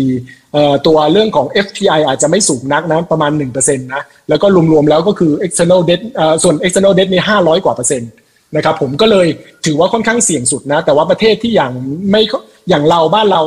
[0.87, 6.01] ตัวเรื่องของ FPI อาจจะไม่สูงนักนะประมาณ 1%นะแล้วก็รวมๆแล้วก็คือ external debt
[6.43, 8.11] ส่วน external debt นี่500 กว่าเปอร์เซ็นต์
[8.55, 9.27] นะครับผมก็เลย
[9.65, 11.71] ถือว่าค่อนข้างเสี่ยงสุดนะ แต่ว่าประเทศที่อย่าง
[12.11, 12.21] ไม่
[12.69, 13.41] อย่างเราบ้านเรา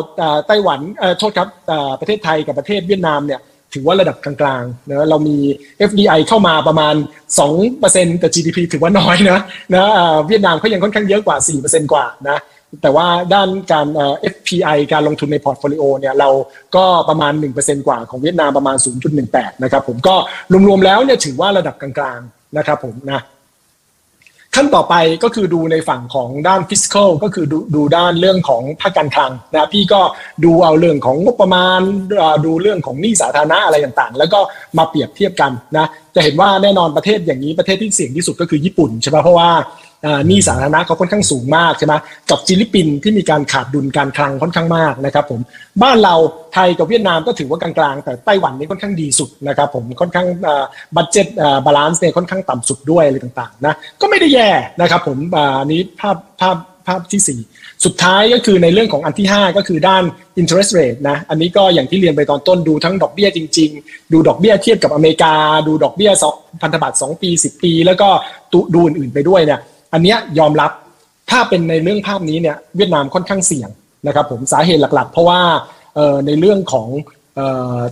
[0.48, 0.80] ไต้หวัน
[1.18, 1.48] โทษครับ
[2.00, 3.40] ประเทศไทยกับประเทศเวียดนามเนี่ย
[3.74, 5.36] ถือว่าระดับกลางๆนะเรามี
[5.88, 6.94] FDI เข้ามาประมาณ
[7.56, 9.38] 2%ต่อ GDP ถือว่าน้อยนะ
[9.74, 9.90] นะ
[10.28, 12.38] เวียดนามเขายังค่อนข้างเยอะกว่า 4%กว่านะ
[12.82, 13.86] แต่ว่าด้านการ
[14.34, 16.30] FPI การลงทุนใน portfolio เนี่ยเรา
[16.76, 18.76] ก็ประมาณ 1%กว่าของเวียดนามประมาณ
[19.20, 20.14] 0.18 นะครับผมก็
[20.68, 23.20] รวมๆแล้วเนี่ยถือว่าระดับกลางๆนะครับผมนะ
[24.56, 30.00] ขั้นต่อไปก็คือดูในฝั่งของด้าน fiscal ก็คือดูดูด้านเรื่องของภาคการคลังนะพี่ก็
[30.44, 31.80] ดูเอาเรื่องของงบประมาณ
[32.44, 34.40] ดูเรื่องของหนี้สาธารณะอะไรต่างๆ แล้วก็
[34.78, 39.50] มาเปรียบเทียบกันนะจะเห็นว่าแน่นอนประเทศอย่างนี้ประเทศที่เสี่ยงที่สุดก็คือญี่ปุ่นใช่ไหมเพราะว่า
[40.26, 41.94] หนี้สาธารณะเขาค่อนข้างสูงมากใช่ไหม
[42.30, 45.40] กับฟิลิปปินส์ที่มีการขาดดุลการคลังค่อนข้างมากนะครับผม
[45.82, 46.14] บ้านเรา
[46.54, 50.26] ไทยกับเวียดนามก็ถือว่ากลางๆ แต่ไต้หวันนี่ค่อนข้างดีสุดนะครับผมค่อนข้าง
[50.96, 51.26] budget
[51.66, 55.18] balance เนี่ยค่อนข้างต่ำสุดด้วยอะไรต่างๆนะก็ไม่ได้แย่นะครับผม
[55.60, 56.56] อันนี้ภาพภาพ
[56.90, 60.02] ภาพที่ 4 สุดท้ายก็คือในเรื่องของอันที่ 5 ก็คือด้าน
[60.40, 65.34] interest rate นะ อันนี้ก็อย่างที่เรียนไปตอนต้นดูทั้งดอกเบี้ยจริง ๆ ดูดอกเบี้ยเทียบกับอเมริกา
[65.66, 66.12] ดูดอกเบี้ย
[66.62, 68.08] พันธบัตร2ปี 10 ปี แล้วก็
[68.74, 69.60] ดูอื่นๆไปด้วยเนี่ย
[69.94, 70.70] อันนี้ยอมรับ
[71.30, 73.70] ถ้าเป็นในเรื่องภาพนี้เนี่ยเวียดนามค่อนข้างเสี่ยง
[74.06, 75.40] นะครับผมสาเหตุหลักๆ เพราะว่า
[76.26, 76.88] ในเรื่องของ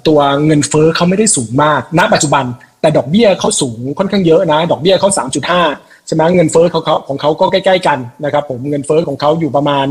[0.08, 2.44] ตัวเงินเฟ้อเขาไม่ได้สูงมาก ณ ปัจจุบัน
[2.80, 5.10] แต่ดอกเบี้ยเขาสูงค่อนข้างเยอะนะ ดอกเบี้ยเขา
[5.58, 9.86] 3.5 ใช่ไหมเงินเฟ้อเขาของเขาก็ใกล้ ๆ กันนะครับผมเงินเฟ้อของเขาอยู่ประมาณ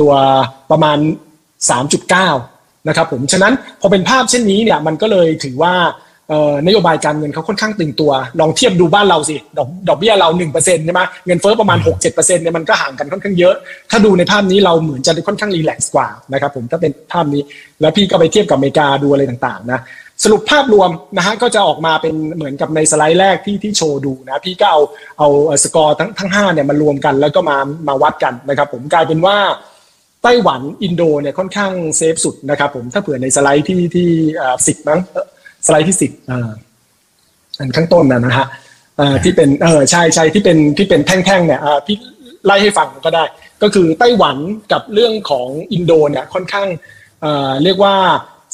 [0.00, 0.12] ตัว
[0.70, 0.98] ประมาณ
[1.72, 5.74] 3.9 นะครับผม ฉะนั้นพอเป็นภาพเช่นนี้เนี่ยมันก็เลยถือว่า
[6.66, 13.54] นโยบายการเงินเขาค่อนข้างตึงตัว ลองเทียบดูบ้านเราสิ ดอกดอกเบี้ยเราหนึ่งเปอร์เซ็นต์ใช่ไหมเงินเฟ้อประมาณหกเจ็ดเปอร์เซ็นต์เนี่ยมันก็ห่างกันค่อนข้างเยอะ
[13.90, 17.42] ถ้าดูในภาพนี้เราเหมือนจะค่อนข้าง relax กว่านะครับผมถ้าเป็นภาพนี้
[17.80, 19.80] แล้วพี่ก็ไปเทียบกับอเมริกาดูอะไรต่างๆนะ
[20.24, 24.80] สรุปภาพรวมนะฮะก็จะออกมาเป็นเหมือนกับในสไลด์แรกที่ที่โชว์ดูนะพี่ก็เอา
[25.18, 25.28] เอา
[25.64, 29.36] สกอร์ทั้งทั้งห้าเนี่ยมารวมกันแล้วก็มามาวัดกันนะครับผมกลายเป็นว่า
[30.22, 34.08] ไต้หวันอินโดเนี่ยค่อนข้าง safe สุดนะครับผมถ้าเผื่อในสไลด์ที่ที่
[34.66, 35.00] สิบมั้ง
[35.66, 36.50] สไลด์ที่สิบอ่า
[37.58, 38.46] อันข้างต้นนะนะฮะ
[39.24, 41.96] ที่เป็นเออใช่ใช่ที่เป็นที่เป็นแท่งๆเนี่ยพี่
[42.44, 43.24] ไล่ให้ฟังก็ได้
[43.62, 44.36] ก็คือไต้หวัน
[44.72, 46.68] กับเรื่องของอินโดเนี่ยค่อนข้าง
[47.64, 47.94] เรียกว่า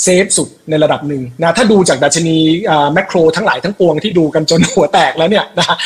[0.02, 2.36] safe สุดในระดับหนึ่งนะถ้าดูจากดัชนี
[2.92, 5.76] macro ทั้งหลายทั้งปวงที่ดูกันจนหัวแตกแล้วเนี่ยนะ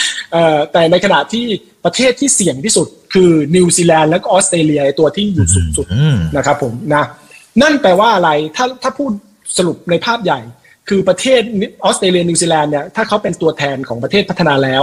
[0.72, 1.44] แต่ในขณะที่
[1.84, 5.86] ประเทศที่เสี่ยงที่สุด คือนิวซีแลนด์และก็ออสเตรเลียตัวที่อยู่สูงสุด
[6.36, 7.04] นะครับผมนะ
[7.62, 9.12] นั่นแปลว่าอะไรถ้าถ้าพูด
[9.56, 10.40] สรุปในภาพใหญ่
[10.88, 11.40] คือประเทศ
[11.84, 14.82] ออสเตรเลียนิวซีแลนด์เนี่ยถ้าเขาเป็นตัวแทนของประเทศพัฒนาแล้ว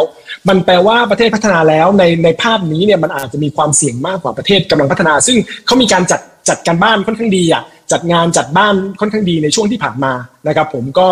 [0.50, 10.14] มันแปลว่าประเทศพัฒนาแล้วในในภาพนี้เนี่ยมันอาจจะมีความเสี่ยงมากกว่าประเทศกำลังพัฒนา ซึ่งเขามีการจัดจัดการบ้านค่อนข้างดีอะจัดงานจัดบ้านค่อนข้างดีในช่วงที่ผ่านมา
[10.48, 11.10] นะครับ ผมก็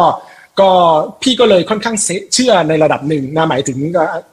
[0.60, 0.70] ก็
[1.22, 1.96] พี่ก็เลยค่อนข้าง
[2.34, 3.78] เชื่อในระดับหนึ่งนะหมายถึง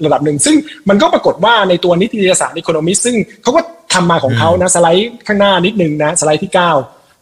[0.04, 0.56] ระดับหนึ่ง ซึ่ง
[0.88, 3.60] มันก็ปรากฏว่าในตัวนิติศาสตร์อีโคโนมิสซึ่งเขาก็
[3.94, 6.58] ทำมาของเขานะสไลด์ข้างหน้านิดนึงนะสไลด์ที่ 9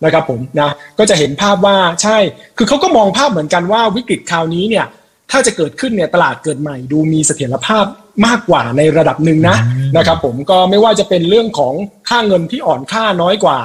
[0.05, 2.19] นะครับผมนะก็จะเห็นภาพว่าใช่
[2.57, 4.87] คือเขาก็มองภาพเหมือนกันว่าวิกฤตคราวนี้เนี่ย
[5.31, 7.85] ถ้าจะเกิดขึ้นเนี่ยตลาดเกิดใหม่ดูมีเสถียรภาพ
[8.27, 9.57] มากกว่าในระดับหนึ่งนะ
[9.97, 11.75] นะครับผมก็ไม่ว่าจะเป็นเรื่องของ
[12.09, 13.59] ค่าเงินที่อ่อนค่าน้อยกว่า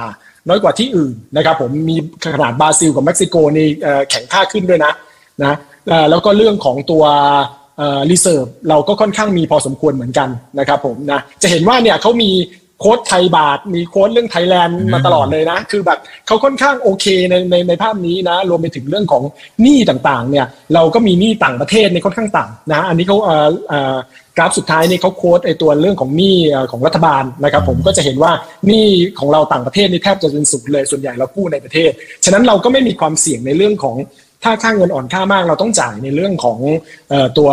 [0.48, 3.66] น้อยกว่าที่อื่นนะครับผมมีขนาดบราซิลกับเม็กซิโกนี่
[4.10, 4.92] แข็งค่าขึ้นด้วยนะ
[5.42, 5.54] นะ
[6.10, 7.04] แล้วก็เรื่องของตัว
[8.10, 12.30] reserve เราก็ค่อนข้างมีพอสมควรเหมือนกันนะครับผมนะจะเห็นว่าเนี่ยเขามี
[12.80, 19.22] quote ไทยบาท มี quote เรื่องไทยแลนด์มาตลอดเลยนะ คือแบบเขาค่อนข้างโอเคในในในภาพนี้นะ รวมไปถึงเรื่องของ
[19.62, 23.96] หนี้ต่างๆ เนี่ย เราก็มีหนี้ต่างประเทศในค่อนข้างต่ำนะ อันนี้เขาเอ่อเอ่อ
[24.36, 26.36] กราฟสุดท้ายนี่เขาโค้ดไอตัวเรื่องของหนี้
[26.72, 28.32] ของรัฐบาลนะครับ ผมก็จะเห็นว่า
[28.66, 28.86] หนี้
[29.18, 31.90] ของเราต่างประเทศนี่แทบจะเป็นศูนย์เลยส่วนใหญ่เรากู้ในประเทศ
[32.24, 33.96] ฉะนั้นเราก็ไม่มีความเสี่ยงในเรื่องของ
[34.42, 36.58] ถ้าค่าเงินอ่อนค่ามากเราต้องจ่ายในเรื่องของ
[37.38, 37.50] ตัว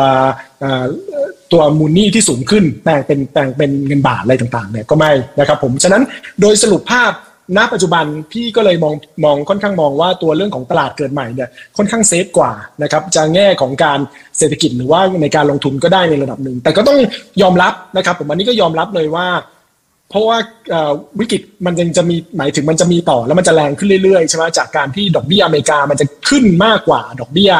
[1.52, 6.04] ตัวมูลนี้ที่สูงขึ้นแปลงเป็นแปลงเป็นเงินบาทอะไรต่างๆเนี่ยก็ไม่นะครับผมฉะนั้น
[6.42, 7.12] โดยสรุปภาพ
[7.58, 8.94] ณปัจจุบันพี่ก็เลยมอง
[9.26, 12.52] มองค่อนข้างมองว่าตัวเรื่องของตลาดเกิดใหม่เนี่ยค่อนข้างเซฟกว่า
[12.84, 14.00] นะครับจะแง่ของการ
[14.38, 16.98] เศรษฐกิจหรือว่าในการลงทุนก็ได้ในระดับหนึ่ง แต่ก็ต้อง
[17.42, 19.28] ยอมรับนะครับผมอันนี้ก็ยอมรับเลยว่า
[20.10, 20.38] เพราะว่า
[21.20, 27.54] วิกฤตมันยังจะมีหมายถึงมันจะมีต่อแล้วมันจะแรงขึ้นเรื่อยๆใช่ไหมจากการที่ดอกเบี้ยอเมริกามันจะขึ้นมากกว่าดอกเบี้ย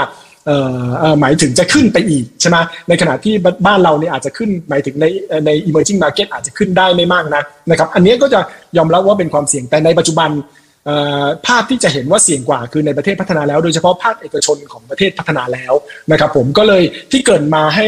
[1.22, 2.58] หมายถึงจะขึ้นไปอีกใช่ไหม
[2.90, 3.34] ในขณะที่
[3.66, 5.06] บ้านเราเนี่ยอาจจะขึ้นหมายถึงใน
[5.46, 8.40] ใน emerging market อาจจะขึ้นได้ไม่มากนะนะครับ อันนี้ก็จะ
[8.78, 10.30] ยอมรับว่าเป็นความเสี่ยงแต่ในปัจจุบัน
[11.48, 15.74] ภาพที่จะเห็นว่าเสี่ยงกว่าคือในประเทศพัฒนาแล้ว โดยเฉพาะภาคเอกชนของประเทศพัฒนาแล้ว
[16.12, 17.88] นะครับผมก็เลยที่เกิดมาให้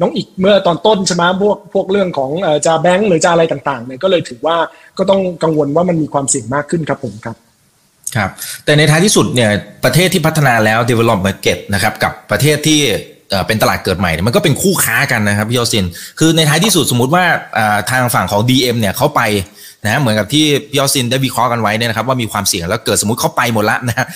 [0.00, 2.30] น้องอีกเมื่อตอนต้นใช่ไหมพวกพวกเรื่องของ
[2.66, 4.56] จะแบงก์หรือจะอะไรต่างๆเนี่ยก็เลยถือว่า
[4.98, 7.36] ก็ต้องกังวลว่ามันมีความเสี่ยงมากขึ้นครับผมครับ
[8.16, 8.30] ครับ
[8.64, 9.50] แต่ในท้ายที่สุดเนี่ย
[9.84, 12.80] ประเทศที่พัฒนาแล้ว develop market นะครับกับประเทศที่
[13.46, 15.84] เป็นตลาดเกิดใหม่มันก็เป็นคู่ค้ากันนะครับพี่ยอสิน
[16.18, 17.24] คือในท้ายที่สุดสมมุติว่า
[17.90, 19.22] ทางฝั่งของ DM เนี่ยเขาไป
[19.84, 24.06] นะเหมือนกับที่พี่ยอสินได้วิเคราะห์กันไว้เนี่ยนะครับว่ามีความเสี่ยงแล้วเกิดสมมติเขาไปหมดละนะ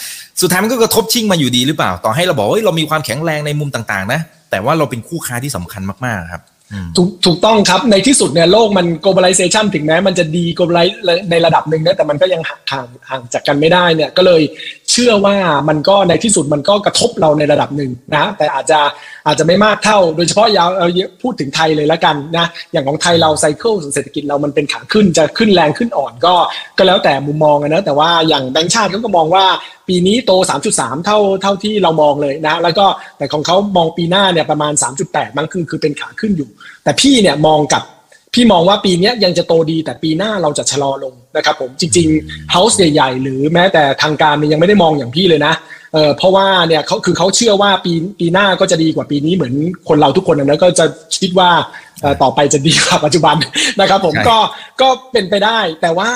[0.41, 6.43] สุดท้ายมันก็กระทบชิงมาอยู่ดีหรือเปล่า ต่อให้เราบอกว่าเรามีความแข็งแรงในมุมต่างๆนะแต่ว่าเราเป็นคู่ค้าที่สำคัญมากๆครับ
[6.97, 10.95] ถูกถูกต้องครับในที่สุดเนี่ยโลกมัน globalization ถึงแม้มันจะดี globalize
[11.31, 14.43] ในระดับหนึ่งนะแต่มันก็ยังห่างห่างจากกันไม่ได้เนี่ยก็เลย
[14.91, 15.37] เชื่อว่า
[15.69, 18.81] มันก็ในที่สุดมันก็กระทบเราในระดับหนึ่งนะแต่อาจจะ
[19.27, 20.69] อาจจะไม่มากเท่า โดยเฉพาะยาว
[21.23, 26.35] พูดถึงไทยเลยละกันนะอย่างของไทยเราไซเคิลเศรษฐกิจเรามันเป็นขาขึ้นจะขึ้นแรงขึ้นอ่อนก็
[26.79, 29.45] ก็แล้วแต่มุมมองนะแต่ว่าอย่างแบงค์ชาติเขาก็มองว่า
[29.89, 30.33] ปีนี้โต
[30.69, 32.87] 3.3 เท่าเท่าที่เรามองเลยนะ แล้วก็
[33.19, 34.73] แต่ของเขามองปีหน้าเนี่ยประมาณ
[35.05, 36.49] 3.8 มันคือคือเป็นขาขึ้นอยู่
[36.85, 37.83] แต่พี่เนี่ยมองกับ
[38.35, 45.55] พี่มองว่าปีนี้ยังจะโตดีแต่ปีหน้าเราจะชะลอลงนะครับผมจริงๆเฮาส์ใหญ่ๆ หรือแม้แต่ทางการยังไม่ได้มองอย่างพี่เลยนะ
[45.95, 49.55] เออเพราะว่าเนี่ยเขาคือเขาเชื่อว่าปีปีหน้าก็จะดีกว่าปีนี้เหมือน
[49.89, 50.85] คนเราทุกคนนะก็จะ
[51.21, 51.51] คิดว่า
[52.23, 53.37] ต่อไปจะดีกว่าปัจจุบัน
[53.81, 54.39] นะครับ ผมก็
[54.81, 56.11] ก็เป็นไปได้ แต่ว่า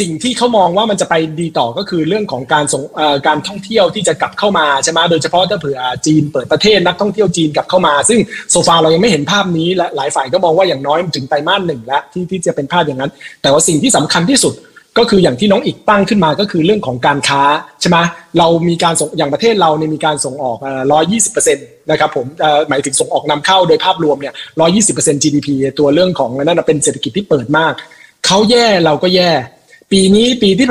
[0.00, 2.82] สิ่งที่เขามองว่ามันจะไปดีต่อก็คือเรื่องของการส่ง
[3.26, 13.10] การท่องเที่ยวที่จะกลับเข้ามาใช่ไหมโดยเฉพาะถ้าเผื่อจีนเปิดประเทศนักท่องเที่ยวจีนกลับเข้ามา ซึ่งโซฟาเรายังไม่เห็นภาพนี้และหลายฝ่ายก็มองว่าอย่างน้อยถึงไตรมาสหนึ่งแล้วที่ที่จะเป็นภาพอย่างนั้น
[13.42, 14.54] แต่ว่าสิ่งที่สำคัญที่สุด
[14.98, 17.42] ก็คืออย่างที่น้องอีกตั้งขึ้นมาก็คือเรื่องของการค้า
[17.80, 17.98] ใช่ไหม
[18.38, 20.58] เรามีการส่งอย่างประเทศเราเนี่ยมีการส่งออก
[20.92, 22.26] ร้อยยี่สิบเปอร์เซ็นต์นะครับผม
[22.68, 27.72] หมายถึงส่งออกนำเข้าโดยภาพรวมเนี่ยร้อยยี่สิบเปอร์เซ็นต์ GDP ตัวเรื่องของนั่นเป็นเศรษฐกิจที่เปิดมาก
[28.26, 29.30] เขาแย่เราก็แย่
[29.92, 30.66] ปีนี้ปีที่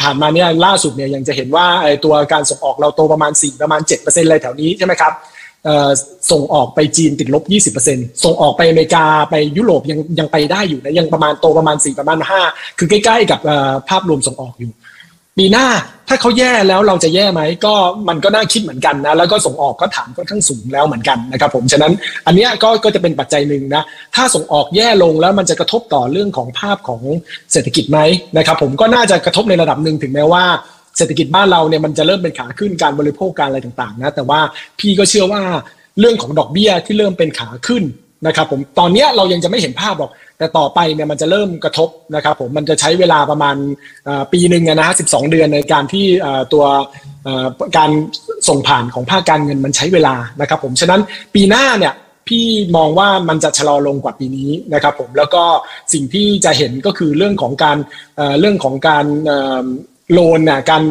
[0.00, 1.66] ผ่านมาเนี่ยล่าสุดเนี่ยยังจะเห็นว่า
[2.04, 5.12] ตัวการส่งออกเราโตประมาณ4ประมาณ7%อะไรแถวนี้ใช่ไหมครับ
[6.30, 7.44] ส่งออกไปจีนติดลบ
[7.84, 12.18] 20%ส่งออกไปอเมริกาไปยุโรปยังยังไปได้อยู่นะยังประมาณโตประมาณ 4 ประมาณ
[12.48, 13.40] 5 คือใกล้ ๆ กับ
[13.88, 14.72] ภาพรวมส่งออกอยู่
[15.38, 15.66] ปีหน้า
[16.08, 17.74] ถ้าเขาแย่แล้วเราจะแย่ไหมก็
[18.08, 21.92] มันก็น่าคิดเหมือนกันนะแล้วก็ส่งออกก็ฐานค่อนข้างสูงแล้วเหมือนกันนะครับผมฉะนั้น
[22.26, 23.82] อันนี้ก็ก็จะเป็นปัจจัยหนึ่งนะ
[24.14, 27.02] ถ้าส่งออกแย่ลงแล้วมันจะกระทบต่อเรื่องของภาพของ
[27.52, 27.98] เศรษฐกิจไหม
[28.36, 30.44] นะครับผมก็น่าจะกระทบในระดับหนึ่งถึงแม้ว่า
[30.98, 34.40] เศรษฐกิจบ้านเราเนี่ยมันจะเริ่มเป็นขาขึ้นการบริโภคการอะไรต่างๆนะแต่ว่า
[34.78, 35.42] พี่ก็เชื่อว่า
[36.00, 37.84] เรื่องของดอกเบี้ยที่เริ่มเป็นขาขึ้น
[38.26, 43.56] นะครับผมตอนนี้เรายังจะไม่เห็นภาพหรอก แต่ต่อไปเนี่ยมันจะเริ่มกระทบนะครับผมมันจะใช้เวลาประมาณ
[44.32, 46.04] ปีหนึ่งนะฮะสิบสองเดือนในการที่
[46.52, 46.64] ตัว
[47.76, 47.90] การ
[48.48, 51.00] ส่งผ่านของภาคการเงินมันใช้เวลานะครับผมฉะนั้น
[51.34, 51.94] ปีหน้าเนี่ย
[52.28, 55.42] พี่มองว่ามันจะชะลอลงกว่าปีนี้นะครับผมแล้วก็
[55.92, 57.76] สิ่งที่จะเห็นก็คือเรื่องของการ
[58.40, 59.04] เรื่องของการ
[60.12, 60.82] โลนเนี่ยการ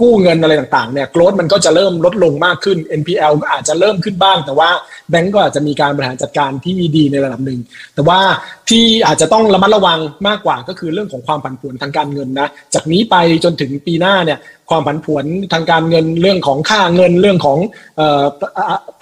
[0.00, 4.70] กู้เงินอะไรต่างๆเนี่ยโกรดมันก็จะเริ่มลดลงมากขึ้น NPL ก็อาจจะเริ่มขึ้นบ้าง แต่ว่า
[5.10, 7.60] แบงก์ก็อาจจะมีการบริหารจัดการที่ดีในระดับหนึ่ง
[7.94, 8.20] แต่ว่า
[8.68, 14.38] ที่อาจจะต้องระมัดระวังมากกว่าก็คือเรื่องของความผันผวนทางการเงินนะจากนี้ไปจนถึงปีหน้าเนี่ย
[14.70, 17.58] ความผันผวนทางการเงินเรื่องของค่าเงินเรื่องของ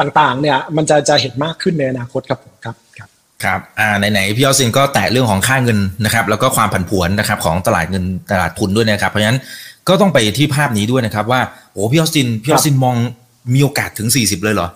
[0.00, 2.76] ต่างๆเนี่ยมันจะจะเห็นมากขึ้นในอนาคตครับผมครับ
[3.46, 9.38] ครับอ่าไหนๆพี่ยอดซินก็แตะเรื่องของค่าเงินนะครับ แล้วก็ความผันผวนนะครับของตลาดเงินตลาดทุนด้วยนะครับ เพราะฉะนั้น
[9.88, 11.40] ก็ต้องไปที่ภาพนี้ด้วยนะครับ ว่า
[11.72, 12.96] โอ้พี่ยอดซินพี่ยอดซินมอง
[13.54, 14.68] มีโอกาสถึง 40 เลยเหรอ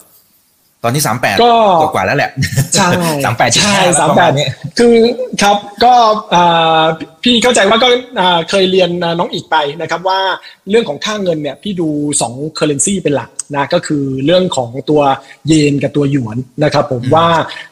[0.84, 1.36] ตอนนี้สามแปด
[1.82, 2.30] ก็กว่าแล้วแหละ
[2.74, 2.88] ใช่
[3.24, 4.30] สามแปดใช่สามแปด
[4.78, 4.94] คือ
[5.42, 5.94] ครับก็
[6.34, 6.82] อ่า
[7.24, 7.88] พี่เข้าใจว่าก็
[8.20, 10.20] อ่าเคยเรียนน้องอีกไปนะครับว่า
[10.70, 11.88] เรื่องของค่าเงินเนี่ยพี่ดู
[12.28, 15.02] 2 currency เป็นหลักนะก็คือเรื่องของตัว
[15.48, 17.26] เยนกับตัวหยวนนะครับผมว่า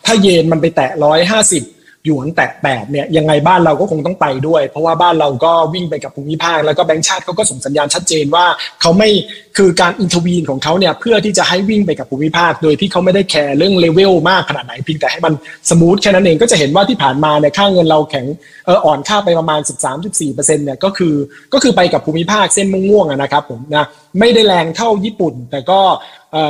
[0.07, 1.63] ถ้าเยนมันไปแตะร้อยห้าสิบ
[2.09, 8.45] หยวนแตะแปดเนี่ยยังไงบ้านเราก็คงต้องไปด้วย เพราะว่าบ้านเราก็วิ่งไปกับภูมิภาค แล้วก็แบงก์ชาติเขาก็ส่งสัญญาณชัดเจนว่า
[8.81, 9.11] เขาไม่
[9.57, 15.35] คือการอินทวีนของเขาเนี่ยเพื่อที่จะให้วิ่งไปกับภูมิภาค โดยที่เขาไม่ได้แคร์เรื่องเลเวลมากขนาดไหนเพียงแต่ให้มัน
[15.71, 18.27] สมูทแค่นั้นเองก็จะเห็นว่าที่ผ่านมาเนี่ยค่าเงินเราแข็ง
[18.67, 19.61] เอออ่อนค่าไปประมาณ
[20.03, 21.15] 13-14%เนี่ยก็คือ
[21.53, 23.87] ก็คือไปกับภูมิภาคเส้นม่วงๆนะครับผมนะ
[24.21, 25.81] ไม่ได้แรงเท่าญี่ปุ่น แต่ก็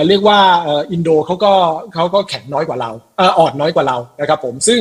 [0.08, 0.40] เรียกว่า
[0.92, 1.52] อินโดเขาก็
[1.94, 2.90] เขาก็แข็งน้อยกว่าเรา
[3.20, 4.78] อออ่อนน้อยกว่าเรานะครับผมซึ่ง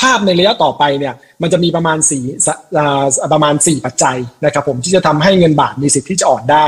[0.00, 2.84] ภาพในระยะต่อไปเนี่ยมันจะมีประมาณ4อ่
[3.32, 6.66] ประมาณ 4 ปัจจัยนะครับผมที่จะทำให้เงินบาทมีสิทธิ์ที่จะอ่อนได้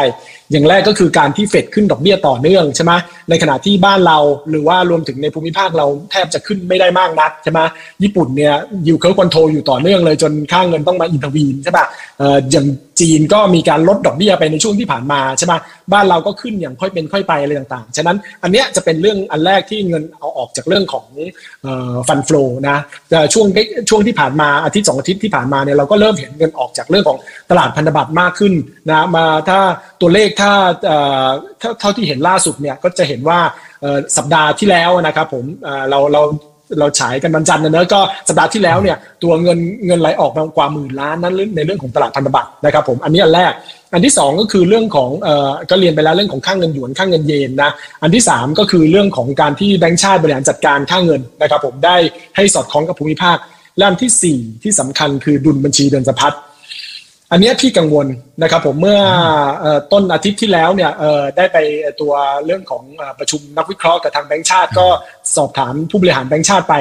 [0.52, 2.92] อย่างแรกก็คือการที่เฟดขึ้นดอกเบี้ยต่อเนื่องใช่ไหม
[3.30, 4.18] ในขณะที่บ้านเรา
[4.50, 7.60] หรือว่ารวมถึงในภูมิภาคเราแทบจะขึ้นไม่ได้มากนักใช่ไหม
[8.02, 8.54] ญี่ปุ่นเนี่ย
[8.88, 11.86] yield curve control อยู่ต่อเนื่องเลยจนค่าเงินต้องมา intervene ใช่ปะ
[12.18, 12.66] เอ่ออย่าง
[13.00, 15.54] จีนก็มีการลดดอกเบี้ยไปในช่วงที่ผ่านมาใช่ไหม
[15.92, 21.06] บ้านเราก็ขึ้นอย่างค่อยเป็นค่อยไปอะไรต่างๆ ฉะนั้นอันเนี้ยจะเป็นเรื่องอันแรกที่เงินเอาออกจากเรื่องของ
[22.08, 22.76] ฟันฟลูนะ
[23.32, 23.46] ช่วง
[23.88, 27.18] ช่วงที่ผ่านมาอาทิตย์สองอาทิตย์ที่ผ่านมาเนี่ยเราก็เริ่มเห็นเงินออกจากเรื่องของ
[27.50, 28.54] ตลาดพันธบัตรมากขึ้น
[28.90, 29.60] นะมาถ้า
[30.00, 30.52] ตัวเลขถ้า
[31.80, 33.40] เท่าที่เห็นล่าสุดเนี่ยก็จะเห็นว่า
[34.16, 35.44] สัปดาห์ที่แล้วนะครับผม
[35.90, 36.22] เราเรา
[36.78, 43.52] เราฉายกันวันจันทร์นะเนอะก็สัปดาห์ที่แล้วเนี่ยตัวเงินเงินไหลออกมากว่าหมื่นล้านนั้นในเรื่องของตลาดพันธบัตรนะครับผมอันนี้อันแรก
[43.92, 47.70] อันที่ 2 ก็คือเรื่องของเอ่อก็เรียนไปแล้วเรื่องของค่างเงินหยวนค่างเงินเยนนะ
[48.02, 51.96] อันที่ 3 ก็คือเรื่องของการที่แบงก์ชาติบริหารจัดการค่างเงินนะครับผมได้
[52.36, 53.36] ให้สอดคล้องกับภูมิภาค
[53.76, 56.32] และอันที่ 4 ที่สำคัญคือดุลบัญชีเดินสะพัด
[57.32, 58.06] อันนี้พี่กังวล
[58.42, 58.98] นะครับผมเมื่อ
[59.92, 60.90] ต้นอาทิตย์ที่แล้วเนี่ย
[61.36, 61.58] ได้ไป
[62.00, 62.12] ตัว
[62.44, 62.82] เรื่องของ
[63.18, 64.86] ประชุมนักวิเคราะห์กับทางแบงก์ชาติ ก็
[65.36, 66.74] สอบถามผู้บริหารแบงก์ชาติไป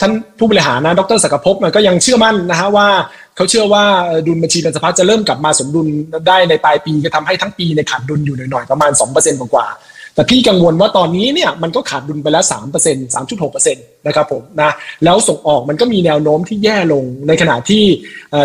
[0.00, 2.88] ท่านผู้บริหารนะดรศักดิ์ภพก็ยังเชื่อมั่นนะฮะว่า
[3.36, 3.84] เขาเชื่อว่า
[4.26, 5.86] ดุลบัญชีเดินสะพัดจะเริ่มกลับมาสมดุล
[6.28, 9.68] ได้ในปลายปีจะทำให้ทั้งปีในขาดดุลอยู่หน่อยๆประมาณ 2%กว่า
[10.14, 14.70] แต่พี่กังวลว่าตอนนี้เนี่ยมันก็ขาดดุลไปแล้ว 3% 3.6%นะครับผมนะ
[15.04, 17.84] แล้วส่งออกมันก็มีแนวโน้มที่แย่ลงในขณะที่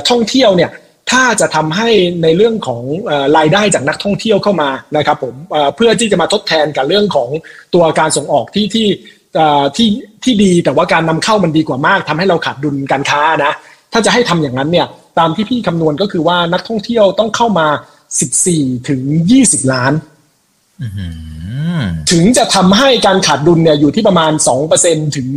[0.10, 0.70] ท่องเที่ยวเนี่ย
[1.12, 1.90] ถ้าจะทำให้
[2.24, 2.84] ในเรื่องของ
[3.38, 5.36] รายได้จากนักท่องเที่ยวเข้ามานะครับผม
[5.76, 7.30] เพื่อที่จะมาทดแทนกับเรื่องของ
[7.74, 8.88] ตัวการส่งออกที่ที่
[9.78, 9.90] ที่
[10.24, 13.54] ที่ดีแต่ว่าการนำเข้ามันดีกว่ามากทำให้เราขาดดุลการค้านะ
[13.94, 14.88] ถ้าจะให้ทำอย่างนั้นเนี่ย
[15.20, 17.68] ตามที่พี่คำนวณก็คือว่านักท่องเที่ยวต้องเข้ามา
[18.28, 19.02] 14 ถึง
[19.38, 19.94] 20 ล้าน
[22.12, 24.32] ถึงจะทำให้การขาดดุลเนี่ยอยู่ที่ประมาณ
[24.74, 25.28] 2%ถึง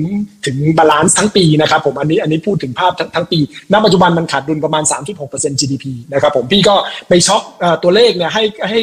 [0.46, 3.38] ถึงบาลานซ์ทั้งปีนะครับผมอันนี้อันนี้พูดถึงภาพทั้งทั้งปี
[3.72, 4.82] ณ ปัจจุบันมันขาดดุลประมาณ
[5.22, 6.74] 3.6% GDP นะครับผมพี่ก็
[7.08, 7.42] ไปช็อก
[7.82, 8.80] ตัวเลขเนี่ยให้ให้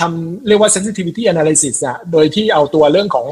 [0.00, 3.26] ทำเรียกว่า sensitivity analysis อะโดยที่เอาตัวเรื่องของ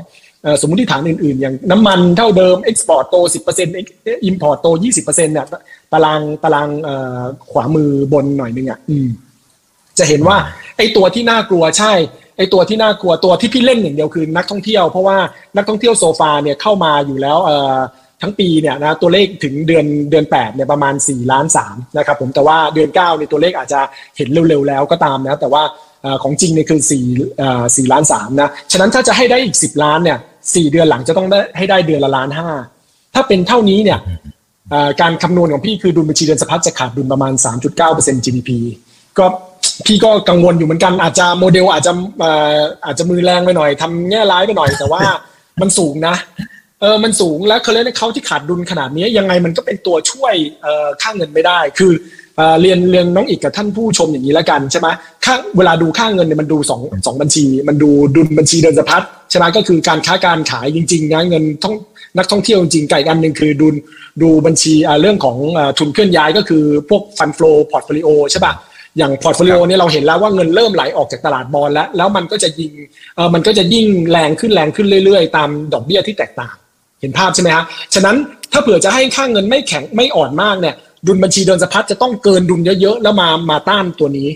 [0.60, 3.16] สมมติฐานอื่นๆ อย่างน้ำมันเท่าเดิม export โต
[3.72, 4.68] 10% import โต
[5.00, 5.46] 20%เนี่ย
[5.92, 6.68] ตารางตาราง
[7.50, 8.80] ขวามือบนหน่อยนึงอะ
[9.98, 10.36] จะเห็นว่า
[10.76, 11.92] ไอ้ตัวที่น่ากลัวใช่
[12.40, 15.18] ไอ้ตัวที่น่ากลัวตัวที่พี่เล่นอย่างเดียวคือนักท่องเที่ยวเพราะว่า
[15.56, 17.38] นักท่องเที่ยวโซฟาเนี่ยเข้ามาอยู่แล้ว
[18.22, 23.80] ทั้งปีเนี่ยนะตัวเลขถึงเดือนเดือน8เนี่ยประมาณ4ล้าน3นะครับผมแต่ว่าเดือน9เนี่ยตัวเลขอาจจะ
[24.16, 25.62] เห็นเร็วๆแล้วก็ตามนะแต่ว่า
[26.22, 26.80] ของจริงเนี่ยคือ
[27.32, 30.18] 4 4ล้าน3นะฉะนั้นถ้าจะให้ได้อีก 10 ล้านเนี่ย
[30.54, 32.48] สี่เดือนหลังจะต้องได้ให้ได้เดือนละล้านห้า
[33.14, 33.98] ถ้าเป็นเท่านี้เนี่ย
[35.00, 37.32] การคำนวณของพี่คือดุลบัญชีเดินสะพัดจะขาดดุลประมาณ
[37.78, 38.50] 3.9% GDP
[39.18, 39.26] ก็
[39.86, 41.92] พี่ก็กังวลอยู่เหมือนกันอาจจะโมเดลอาจจะ
[42.84, 45.02] อาจจะมือแรงไปหน่อยทำแง่ร้ายไปหน่อย แต่ว่า
[45.60, 46.14] มันสูงนะ
[46.80, 50.34] เออมันสูงแล้วเขาเล่นเขาที่ขาดดุลขนาดนี้ยังไงมันก็เป็นตัวช่วย
[51.02, 51.92] ค่าเงินไม่ได้ คือ
[52.60, 54.88] เรียนเรียนน้องอีกกับท่านผู้ชมอย่างนี้แล้วกันใช่ไหม
[55.24, 61.74] ค่าเวลาดูค่าเงินเนี่ยมันดูสองสองบัญชี มันดูดุลบัญชีเดินสะพัดใช่ไหมก็คือการค้าการขายจริงๆนะเงินท่อง
[62.18, 63.66] นักท่องเที่ยวจริงๆอีกอันหนึ่งคือดู
[64.22, 65.36] ดูบัญชีเรื่องของ
[65.78, 68.52] ทุนเคลื่อนย้ายก็คือพวก fund flow portfolio ใช่ป่ะ
[68.98, 72.72] อย่าง portfolio เนี่ยเราเห็นแล้วว่าเงินเริ่มไหลออกจากตลาดบอนด์แล้ว แล้วมันก็จะยิง
[73.16, 76.54] เออมันก็จะยิ่งแรงขึ้นแรงขึ้นเรื่อยๆ ตามดอกเบี้ยที่แตกต่าง
[77.00, 78.16] เห็นภาพใช่ไหมฮะฉะนั้น
[78.52, 80.74] ถ้าเผื่อจะให้ค่าเงินไม่แข็งไม่อ่อนมากเนี่ย
[81.06, 84.28] ดุลบัญชีเดินสะพัดจะต้องเกินดุลเยอะๆแล้วมามาต้านตัวนี้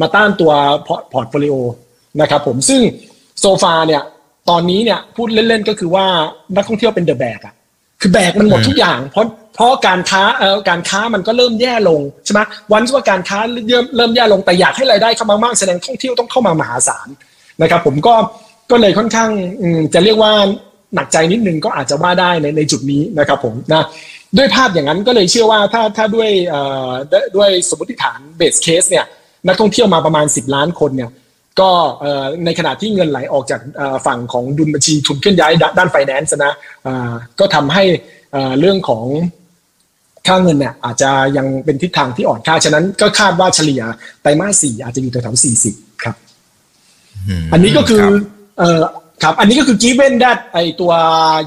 [0.00, 0.52] มาต้านตัว
[1.12, 1.54] portfolio
[2.20, 2.80] นะครับผมซึ่ง
[3.40, 4.02] so far เนี่ย
[4.50, 6.06] ตอนนี้เนี่ยพูดเล่นๆก็คือว่า
[6.56, 7.54] นักท่องเที่ยวเป็น the แบกอะ
[8.00, 12.40] คือแบกมันหมดทุกอย่าง เพราะเพราะการค้าเอ่อการค้ามันก็เริ่มแย่ลงใช่ไหม
[12.72, 17.08] วันที่ว่าการค้าเริ่มเริ่มแย่ลงแต่อยากให้รายได้เข้ามามากแสดงท่องเที่ยวต้องเข้ามามหาศาล
[17.62, 18.14] นะครับ ผมก็
[18.70, 19.30] ก็เลยค่อนข้าง
[19.94, 20.32] จะเรียกว่า
[20.94, 23.84] หนักใจนิดนึงก็อาจจะว่าได้ในในจุดนี้นะครับผมนะ
[24.36, 26.30] ด้วยภาพอย่างนั้นก็เลยเชื่อว่าถ้าถ้าด้วย
[27.36, 29.04] ด้วยสมมติฐานเบสเคสเนี่ย
[29.46, 31.10] นักท่องเที่ยวมาประมาณ 10 ล้านคนเนี่ย
[31.60, 31.70] ก็
[32.44, 33.60] ในขณะที่เงินไหลออกจาก
[34.06, 36.54] ฝั่งของดุลบัญชีทุนเคลื่อนย้ายด้านไฟแนนซ์นะ
[37.40, 37.84] ก็ทำให้
[38.60, 39.04] เรื่องของ
[40.26, 43.82] ค่าเงินเนี่ยอาจจะยังเป็นทิศทางที่อ่อนค่า ฉะนั้นก็คาดว่าเฉลี่ย
[44.22, 46.16] ไตรมาสสี่อาจจะอยู่แถวๆสี่สิบครับ
[47.52, 48.04] อันนี้ก็คือ
[48.58, 48.80] เอ่อ
[49.22, 50.92] ครับ อันนี้ก็คือ given that ไอตัว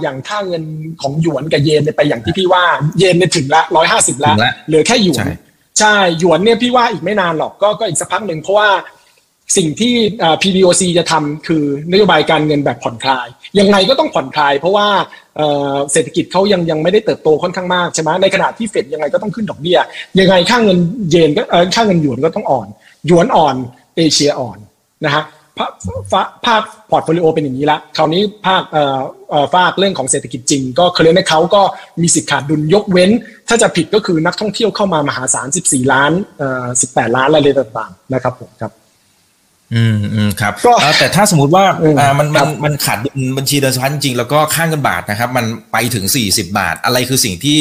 [0.01, 0.63] อย่างค่าเงิน
[1.01, 2.63] ของหยวนกับเยนไปอย่างที่พี่ว่า
[2.97, 4.35] เยนเนี่ยถึงละร้อยห้าสิบแล้ว
[4.67, 5.25] เหลือแค่หยวน
[5.79, 8.69] ใช่หยวนเนี่ยพี่ว่าอีกไม่นานหรอกก็ก็อีกสักพักหนึ่งเพราะว่า
[9.57, 9.93] สิ่งที่
[10.41, 13.27] PBOC จะทำคือนโยบายการเงินแบบผ่อนคลาย
[13.59, 14.87] ยังไงก็ต้องผ่อนคลาย เพราะว่า
[15.91, 19.77] เศรษฐกิจเขายังยังไม่ได้เติบโตค่อนข้างมากใช่ไหมในขณะที่เฟดยังไงก็ต้องขึ้นดอกเบี้ย
[20.19, 20.77] ยังไงค่าเงิน
[21.09, 21.41] เยนก็
[21.75, 22.67] ค่าเงินหยวนก็ต้องอ่อน
[23.07, 23.55] หยวนอ่อน
[23.97, 24.57] เอเชียอ่อน
[25.05, 25.23] นะฮะ
[26.45, 28.63] ภาค portfolio เป็นอย่างนี้ละคราวนี้ภาค
[29.55, 31.61] ภาคเรื่องของเศรษฐกิจจริง ก็ clear ในเขาก็
[32.01, 33.09] มีสิทธิ์ขาดดุลยกเว้น
[33.47, 36.11] ถ้าจะผิดก็คือนักท่องเที่ยวเข้ามามหาศาล 14 ล้าน
[36.63, 38.71] 18 ล้านอะไรต่างๆนะครับผมครับ
[39.75, 40.53] อืมอืมครับ
[40.99, 41.63] แต่ถ้าสมมติว่า
[41.99, 42.97] อ่ามันมันมันขาด
[43.37, 47.57] บัญชีเดินสะพันจริงแล้วก็ค่างเงินบาทนะครับ มันไปถึง 40 บาท อะไรคือสิ่งที่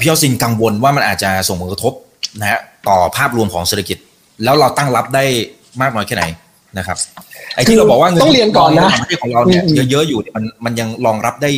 [0.00, 1.92] พี่ยอดซินกังวลว่ามันอาจจะส่งผลกระทบ
[2.40, 3.98] นะฮะต่อภาพรวมของเศรษฐกิจ
[4.44, 5.24] แล้วเราตั้งรับได้
[5.80, 6.24] มากน้อยแค่ไหน
[6.78, 6.96] นะครับ
[7.54, 8.90] ไอ้ที่เราบอกว่าเงินต้องเรียนก่อนนะ
[9.22, 11.50] ของเราเนี่ยเยอะๆอยู่มันมันยังรองรับได้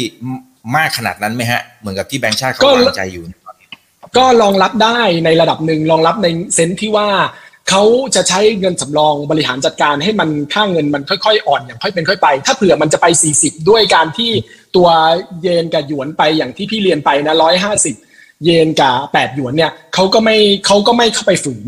[0.77, 3.25] มากขนาดนั้นไหมฮะ เหมือนกับที่แบงค์ชาติเขาวางใจอยู่
[4.17, 7.09] ก็รองรับได้ในระดับหนึ่งรองรับในเซนที่ว่า
[7.71, 13.07] เขาจะใช้เงินสำรองบริหารจัดการให้มันค่าเงินมันค่อยๆ อ่อนอย่างค่อยเป็นค่อยไป ถ้าเผื่อมันจะไป
[13.39, 14.31] 40 ด้วยการที่
[14.77, 14.89] ตัว
[15.43, 17.95] เยนกับหยวนไปอย่างที่พี่เรียนไปนะร้อยห้าสิบ
[18.45, 20.37] เยนกับแปดหยวนเนี่ยเขาก็ไม่
[20.67, 21.67] เขาก็ไม่เข้าไปฝืน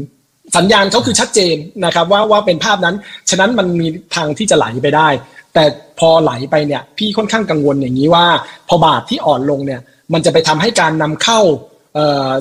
[0.56, 2.96] สัญญาณเขาคือชัดเจนนะครับว่าว่าเป็นภาพนั้น
[3.30, 5.08] ฉะนั้นมันมีทางที่จะไหลไปได้
[5.54, 5.64] แต่
[5.98, 8.26] พอไหลไปเนี่ยพี่ค่อนข้างกังวลอย่างนี้ว่า
[8.68, 9.80] พอบาทที่อ่อนลงเนี่ย
[10.12, 11.40] มันจะไปทำให้การนำเข้า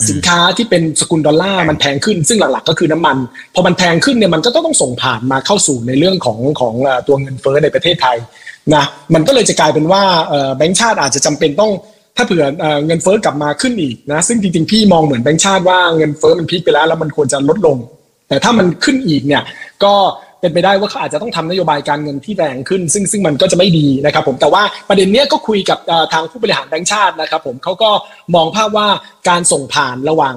[0.09, 3.17] สินค้าที่เป็นสกุลดอลลาร์มันแพงขึ้นซึ่งหลักๆ ก็คือน้ำมัน
[3.53, 6.73] พอมันแพงขึ้นเนี่ยมันก็ต้องส่งผ่านมาเข้าสู่ในเรื่องของของ
[7.07, 8.17] ตัวเงินเฟ้อในประเทศไทย
[8.75, 8.83] นะ
[9.13, 10.03] มันก็เลยจะกลายเป็นว่า
[10.57, 11.71] แบงก์ชาติอาจจะจำเป็นต้อง
[12.15, 12.45] ถ้าเผื่อ
[12.85, 17.77] เงินเฟ้อกลับมาขึ้นอีกนะซึ่งจริงๆพี่มองเหมือนแบงก์ชาติว่าเงินเฟ้อมันพีคไปแล้วแล้วมันควรจะลดลง
[18.27, 19.43] แต่ถ้ามันขึ้นอีกเนี่ย
[19.83, 19.93] ก็
[20.41, 25.77] เป็นไปได้ว่าเขาอาจจะต้องทำนโยบายการเงินที่แรงขึ้น ซึ่งซึ่งมันก็จะไม่ดีนะครับผมแต่ว่าประเด็นเนี้ยก็คุยกับ
[26.13, 27.89] ทางผู้บริหารแบงก์ชาตินะครับผมเขาก็
[28.35, 28.87] มองภาพว่า
[29.29, 30.35] การส่งผ่านระหว่าง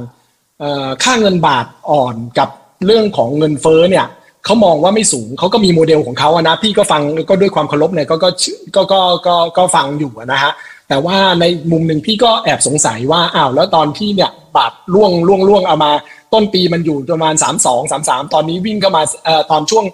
[1.03, 2.49] ค่าเงินบาทอ่อนกับ
[2.87, 4.07] เรื่องของเงินเฟ้อเนี่ย
[4.45, 8.31] เขามองว่าไม่สูงเขาก็มีโมเดลของเขาอะนะพี่ก็ฟังก็ด้วยความเคารพเนี่ยก็ก็
[8.77, 10.53] ก็ก็ก็ก็ฟังอยู่นะฮะ
[10.89, 15.93] แต่ว่าในมุมหนึ่งพี่ก็แอบสงสัยว่าอ้าวแล้วตอนที่เนี่ยบาทล่วงล่วงล่วงเอามา
[16.35, 19.85] ต้นปีมันอยู่ประมาณสามสองสามสามตอนนี้วิ่งเข้ามาอตอนช่วง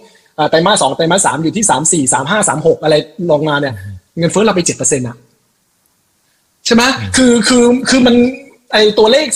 [0.51, 2.95] ไตรมาสสองไตรมาสสามอยู่ที่สามสี่สามห้าสามหกอะไร
[3.31, 3.75] ลงมาเนี่ย
[4.19, 5.17] เงินเฟ้อเราไปเจ็ดเปอร์เซ็นต์อะ
[6.67, 6.83] ใช่ไหม
[7.17, 8.17] คือคือคือมัน
[8.73, 9.27] ไอตัวเลข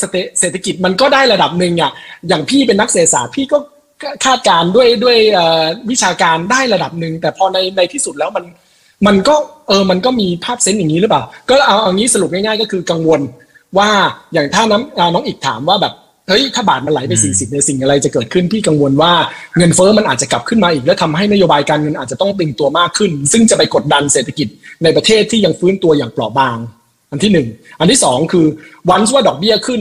[0.40, 1.92] เศรษฐกิจมันก็ได้ระดับหนึ่งอะ
[2.28, 3.58] อย่างพี่เป็นนักเศรษฐศาสตร์พี่ก็
[4.24, 5.16] คาดการด้วยด้วย
[5.90, 8.44] วิชาการได้ระดับหนึ่ง แต่พอในในที่สุดแล้วมัน
[9.06, 9.34] มันก็
[9.68, 13.20] เออมันก็มีภาพเซนต์อย่างนี้หรือเปล่า ก็เอาเอางี้สรุปง่ายๆ ก็คือกังวล
[13.78, 13.90] ว่า
[14.32, 15.94] อย่างถ้าน้ำน้องอีกถามว่าแบบ
[16.28, 19.12] เฮ้ยถ้าบาทมันไหลไป 40ในสิ่งอะไรจะเกิดขึ้นพี่กังวลว่า
[19.56, 24.48] เงินเฟ้อมันอาจจะกลับขึ้นมาอีก แล้วทำให้นโยบายการเงินอาจจะต้องตึงตัวมากขึ้น ซึ่งจะไปกดดันเศรษฐกิจ
[24.82, 26.56] ในประเทศที่ยังฟื้นตัวอย่างเปราะบาง
[27.10, 27.48] อันที่หนึ่ง
[27.80, 28.46] อันที่สองคือ
[28.90, 29.80] วันว่าดอกเบี้ยขึ้น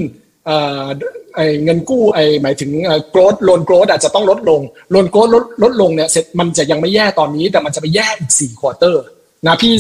[1.64, 2.72] เงินกู้ไอหมายถึง
[3.12, 9.04] growth loan growth อาจจะต้องลดลง loan growth ลดลดลงเนี่ยเสร็จมันจะยังไม่แย่ตอนนี้ แต่มันจะไปแย่อีกสี่ quarter
[9.48, 9.74] นะพี่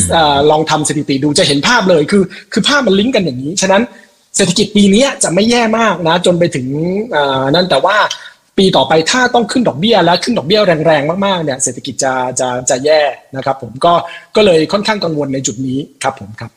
[0.51, 3.84] ลองทำสถิติดูจะเห็นภาพเลยคือ คือภาพมันลิงก์กันอย่างนี้ฉะนั้น
[4.36, 6.67] เศรษฐกิจปีนี้จะไม่แย่มากนะ จนไปถึง
[7.55, 7.97] นั่นแต่ว่า
[8.57, 13.01] ปีต่อไปถ้าต้องขึ้นดอกเบี้ยแล้วขึ้นดอกเบี้ยแรงๆ มากๆเนี่ยเศรษฐกิจจะจะจะแย่
[13.36, 13.93] นะครับ ผมก็
[14.36, 16.51] ก็เลยค่อนข้างกังวลในจุดนี้ครับผมครับ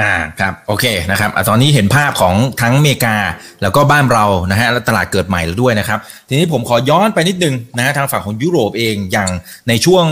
[0.00, 3.16] อ่าครับโอเคนะครับอตอนนี้เห็นภาพของทั้งอเมริกา
[3.62, 9.30] แล้วก็บ้านเรานะฮะและตลาดเกิดใหม่แล้วด้วยนะครับ ทีนี้ผมขอย้อนไปนิดนึงนะฮะทางฝั่งของยุโรปเองอย่าง
[9.68, 10.06] ในช่วง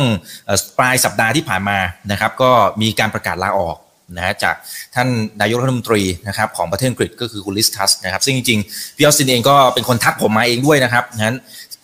[0.79, 1.79] ปลายสัปดาห์ที่ผ่านมา
[2.11, 3.77] นะครับ ก็มีการประกาศลาออก
[4.17, 4.55] นะฮะจาก
[4.95, 5.09] ท่าน
[5.41, 11.39] นายกรัฐมนตรีนะครับของประเทศอังกฤษก็คือคุณลิสทัสนะครับซึ่งจริงๆพี่ออสตินเองก็เป็นคนทักผมมาเองด้วยนะครับนั้น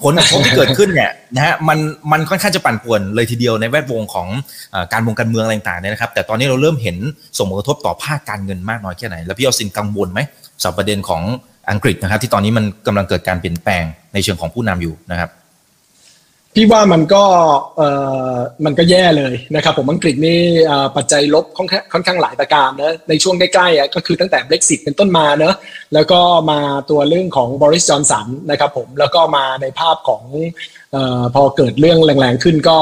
[0.04, 1.78] ผลกระทบที่เกิดขึ้นเนี่ยนะฮะมัน
[2.12, 4.28] มันค่อนข้างจะปั่นป่วนเลยทีเดียวในแวดวงของ
[4.92, 6.96] การวงการเมืองอะไรต่างๆเนี่ยนะครับ แต่ตอนนี้เราเริ่มเห็น
[7.38, 10.20] ส่งผลกระทบต่อภาคการเงินมากน้อยแค่ไหน แล้วพี่ออสตินกังวลไหม
[10.60, 11.22] สำหรับประเด็นของ
[11.70, 15.30] อังกฤษนะครับ ที่ตอนนี้มันกำลังเกิดการเปลี่ยนแปลงในเชิงของผู้นำอยู่นะครับ
[16.60, 17.24] พี่ว่ามันก็
[17.76, 17.88] เอ่
[18.32, 20.40] อมันก็แย่เลยนะครับ ผมอังกฤษนี่
[20.96, 25.54] ปัจจัยลบค่อนข้างหลายประการนะในช่วงใกล้ๆอะก็คือตั้งแต่ Brexit เป็นต้นมาเนอะ
[25.94, 32.78] แล้วก็มาตัวเรื่องของบอริสจอห์นสันนะครับผมแล้วก็มาในภาพของเออพอเกิดเรื่องแรงๆขึ้นก็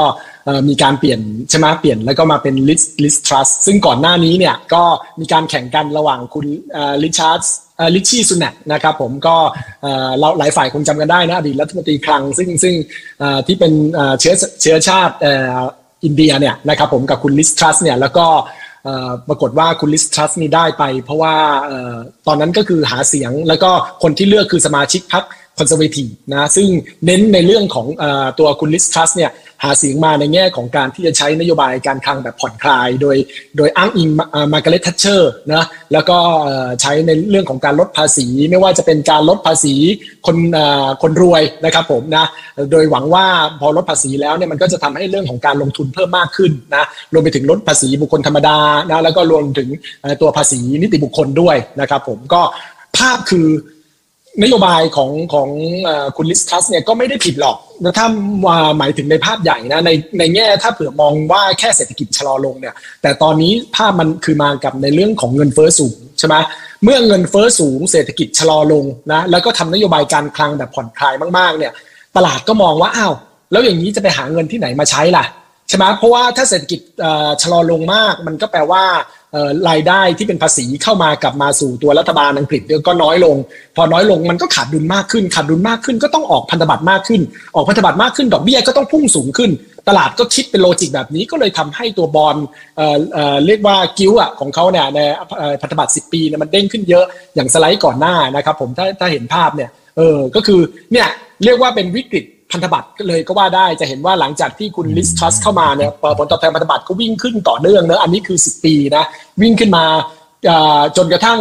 [0.68, 1.20] มีการเปลี่ยน
[1.50, 4.82] ใช่ไหมเปลี่ยนแล้วก็มาเป็นลิสลิสทรัสซึ่งก่อนหน้านี้เนี่ยก็
[5.20, 6.46] มีการแข่งกันระหว่างคุณ
[7.02, 7.40] ริชาร์ด
[7.94, 9.36] ริชี่สุนัคนะครับผมก็
[10.18, 12.74] เราหลายฝ่ายคงจำกันได้นะอดีตรัฐมนตรีคลังซึ่งซึ่ง
[13.46, 13.72] ที่เป็น
[14.20, 15.14] เชื้อเชื้อชาติ
[16.04, 18.26] อินเดียเนี่ยนะครับผมกับคุณลิสทรัสเนี่ยแล้วก็
[19.28, 21.34] ปรากฏว่าคุณลิสทรัสนี่ได้ไป เพราะว่า
[22.26, 23.70] ตอนนั้นก็คือหาเสียงแล้วก็
[24.02, 25.24] คนที่เลือกคือสมาชิกพรรค
[25.58, 26.68] Conservative นะซึ่ง
[27.06, 28.04] เน้นในเรื่องของเออ
[28.38, 29.32] ตัวคุณลิสทรัสเนี่ย
[29.62, 33.16] หาเสียงมาในแง่ของการที่จะใช้นโยบายการคลังแบบผ่อนคลาย โดย
[33.56, 34.08] โดยอ้างอิง
[34.52, 36.18] มาร์กาเร็ตแทตเชอร์นะแล้วก็
[36.80, 39.74] ใช้ในเรื่องของการลดภาษี ไม่ว่าจะเป็นการลดภาษี
[40.26, 40.36] คน
[41.02, 42.26] คนรวยนะครับผมนะ
[42.72, 43.26] โดยหวังว่า
[43.60, 48.58] พอลดภาษีแล้วเนี่ยมันก็จะทำให้เรื่องของการลงทุนเพิ่มมากขึ้นนะรวมไปถึงลดภาษีบุคคลธรรมดา
[48.90, 49.68] นะแล้วก็รวมถึง
[50.20, 52.42] ตัวภาษีนิติบุคคลด้วยนะครับผมก็
[52.98, 53.48] ภาพคือ
[54.42, 55.48] นโยบายของของ
[56.16, 58.06] คุณลิสทัสเนี่ยก็ไม่ได้ผิดหรอกนะถ้า
[58.46, 66.34] ว่าหมายถึงในภาพใหญ่นะในในแง่ถ้าเผื่อมองว่าแค่เศรษฐกิจชะลอลงเนี่ย แต่ตอนนี้ภาพมันคือมากับในเรื่องของเงินเฟ้อสูงใช่ไหม
[66.84, 71.72] เมื่อเงินเฟ้อสูงเศรษฐกิจชะลอลงนะแล้วก็ทำนโยบายการคลังแบบผ่อนคลายมากๆเนี่ย
[72.16, 73.14] ตลาดก็มองว่าอ้าว
[73.52, 75.24] แล้วอย่างนี้จะไปหาเงินที่ไหนมาใช้ล่ะ
[75.68, 76.80] ใช่ไหมเพราะว่าถ้าเศรษฐกิจ
[77.42, 78.84] ชะลอลงมาก มันก็แปลว่า
[79.68, 83.36] รายได้ที่เป็นภาษีเข้ามากลับมาสู่ตัวรัฐบาลอังกฤษก็น้อยลง
[83.76, 87.20] พอน้อยลงมันก็ขาดดุลมากขึ้น ขาดดุลมากขึ้นก็ต้องออกพันธบัตรมากขึ้น
[87.54, 89.50] ออกพันธบัตรมากขึ้นดอกเบี้ยก็ต้องพุ่งสูงขึ้น
[89.88, 92.36] ตลาดก็คิดเป็นโลจิกแบบนี้ก็เลยทำให้ตัวบอล
[93.46, 94.98] เรียกว่ากิ้วอะของเขาเนี่ยใน
[95.62, 100.60] พันธบัตร10 ปีเนี่ยมันเด้งขึ้นเยอะอย่างสไลด์ก่อนหน้านะครับผมถ้าถ้าเห็นภาพเนี่ยเออก็คือ
[100.92, 101.08] เนี่ย
[101.44, 109.04] เรียกว่าเป็นวิกฤต พันธบัตรเลยก็ว่าได้จะเห็นว่าหลังจากที่คุณลิสทัสเข้ามาเนี่ยผลตอบแทนพันธบัตรก็วิ่งขึ้นต่อเนื่องเนอะอันนี้คือ 10 ปีนะ
[109.42, 109.84] วิ่งขึ้นมา
[110.96, 111.38] จนกระทั่ง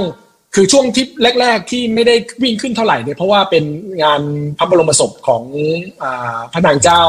[0.55, 1.05] คือช่วงที่
[1.41, 3.63] แรก ๆ ที่ไม่ได้วิ่งขึ้นเท่าไหร่เนี่ยเพราะว่าเป็น
[4.03, 4.21] งาน
[4.57, 5.43] พระบรมศพของ
[6.53, 7.01] พระนางเจ้า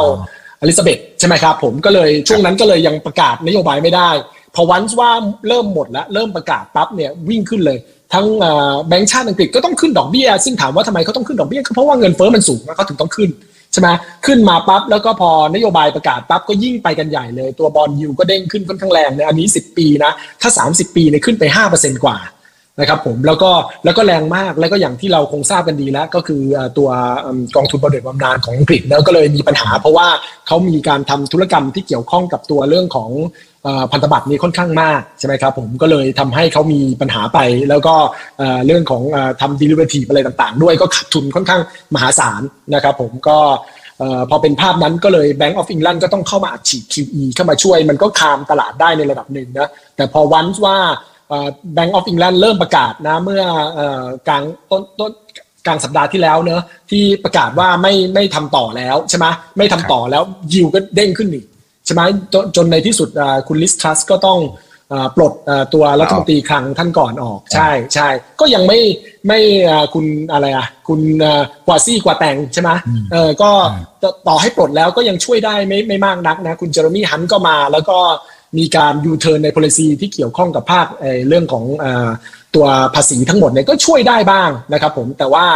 [0.61, 4.11] อลิซาเบธใช่ไหมครับผมก็เลยช่วงนั้นก็เลยยังประกาศนโยบายไม่ได้
[4.55, 5.11] พอวันว่า
[5.49, 7.79] เริ่มหมดแล้วเริ่มประกาศปั๊บเนี่ยวิ่งขึ้นเลย
[8.15, 8.27] ทั้ง
[8.89, 13.31] แบงก์ชาติอังกฤษก็ต้องขึ้นดอกเบี้ยซึ่งถามว่าทำไมเขาต้องขึ้นดอกเบี้ยเพราะว่าเงินเฟ้อมันสูงเขาถึงต้องขึ้น
[13.77, 13.89] ช่ไหม
[14.27, 20.13] ขึ้นมาปั๊บแล้วก็พอนโยบายประกาศปั๊บก็ยิ่งไปกันใหญ่เลย ตัวบอลยูก็เด้งขึ้นค่อนข้างแรงในอันนี้ 10 ปีนะ
[20.43, 22.19] ถ้า 30 ปีเนี่ยขึ้นไป 5%กว่า
[22.81, 23.51] นะครับผมแล้วก็
[23.85, 26.43] แล้วก็แรงมากแล้วก็อย่างที่เราคงทราบกันดีแล้ว ก็คือ
[26.79, 26.89] ตัว
[27.57, 30.09] กองทุนบำเหน็จบำนาญของอังกฤษแล้วก็เลยมีปัญหาเพราะว่า
[30.47, 33.11] เขามีการทำธุรกรรมที่เกี่ยวข้องกับตัวเรื่องของ
[33.93, 37.39] พันธบัตรนี้ค่อนข้างมากใช่ไหมครับผมก็เลยทำให้เขามีปัญหาไป
[37.69, 37.95] แล้วก็
[38.67, 39.03] เรื่องของ
[39.41, 41.61] ทำดิลิเวอรี่อะไรต่างๆ ด้วยก็ขาดทุนค่อนข้าง
[41.95, 42.43] มหาศาล
[42.75, 43.39] นะครับผมก็
[44.31, 50.77] พอเป็นภาพนั้นก็เลย Bank of England ก็ต้องเข้ามาอัดฉีด QE เข้ามาช่วยมันก็คามตลาดได้ในระดับหนึ่งนะแต่พอวันว่า
[51.77, 53.43] Bank of England เริ่มประกาศนะเมื่อ
[54.29, 55.13] กลางต้นต้น
[55.67, 59.27] กลางสัปดาห์ที่แล้วเนอะที่ประกาศว่าไม่ไม่ทำต่อแล้วใช่ไหม
[59.59, 61.47] ไม่ทำต่อแล้วยิวก็เด้งขึ้นอีก
[61.87, 62.03] ใช่ไหม
[62.57, 63.09] จนในที่สุด
[63.49, 64.41] คุณลิสทรัสก็ต้อง
[65.17, 65.33] ปลด
[65.75, 68.09] ตัวรัฐมนตรีคลังท่านก่อนออก ใช่ใช่
[68.41, 68.81] ก็ยังไม่
[69.29, 69.41] ไม่
[69.95, 71.01] คุณอะไรอะ คุณ
[71.67, 72.71] ควาซีควาร์เต็งใช่ไหม
[73.13, 73.51] เออก็
[74.29, 77.99] ต่อให้ปลดแล้วก็ยังช่วยได้ไม่ไม่มากนักนะ คุณเจเรมี่ฮันต์ก็มา แล้วก็
[78.59, 80.87] มีการยูเทิร์นใน policy ที่เกี่ยวข้องกับภาค
[81.29, 81.65] เรื่องของ
[82.55, 85.47] ตัวภาษีทั้งหมดเนี่ยก็ช่วยได้บ้างนะครับผมแต่ว่า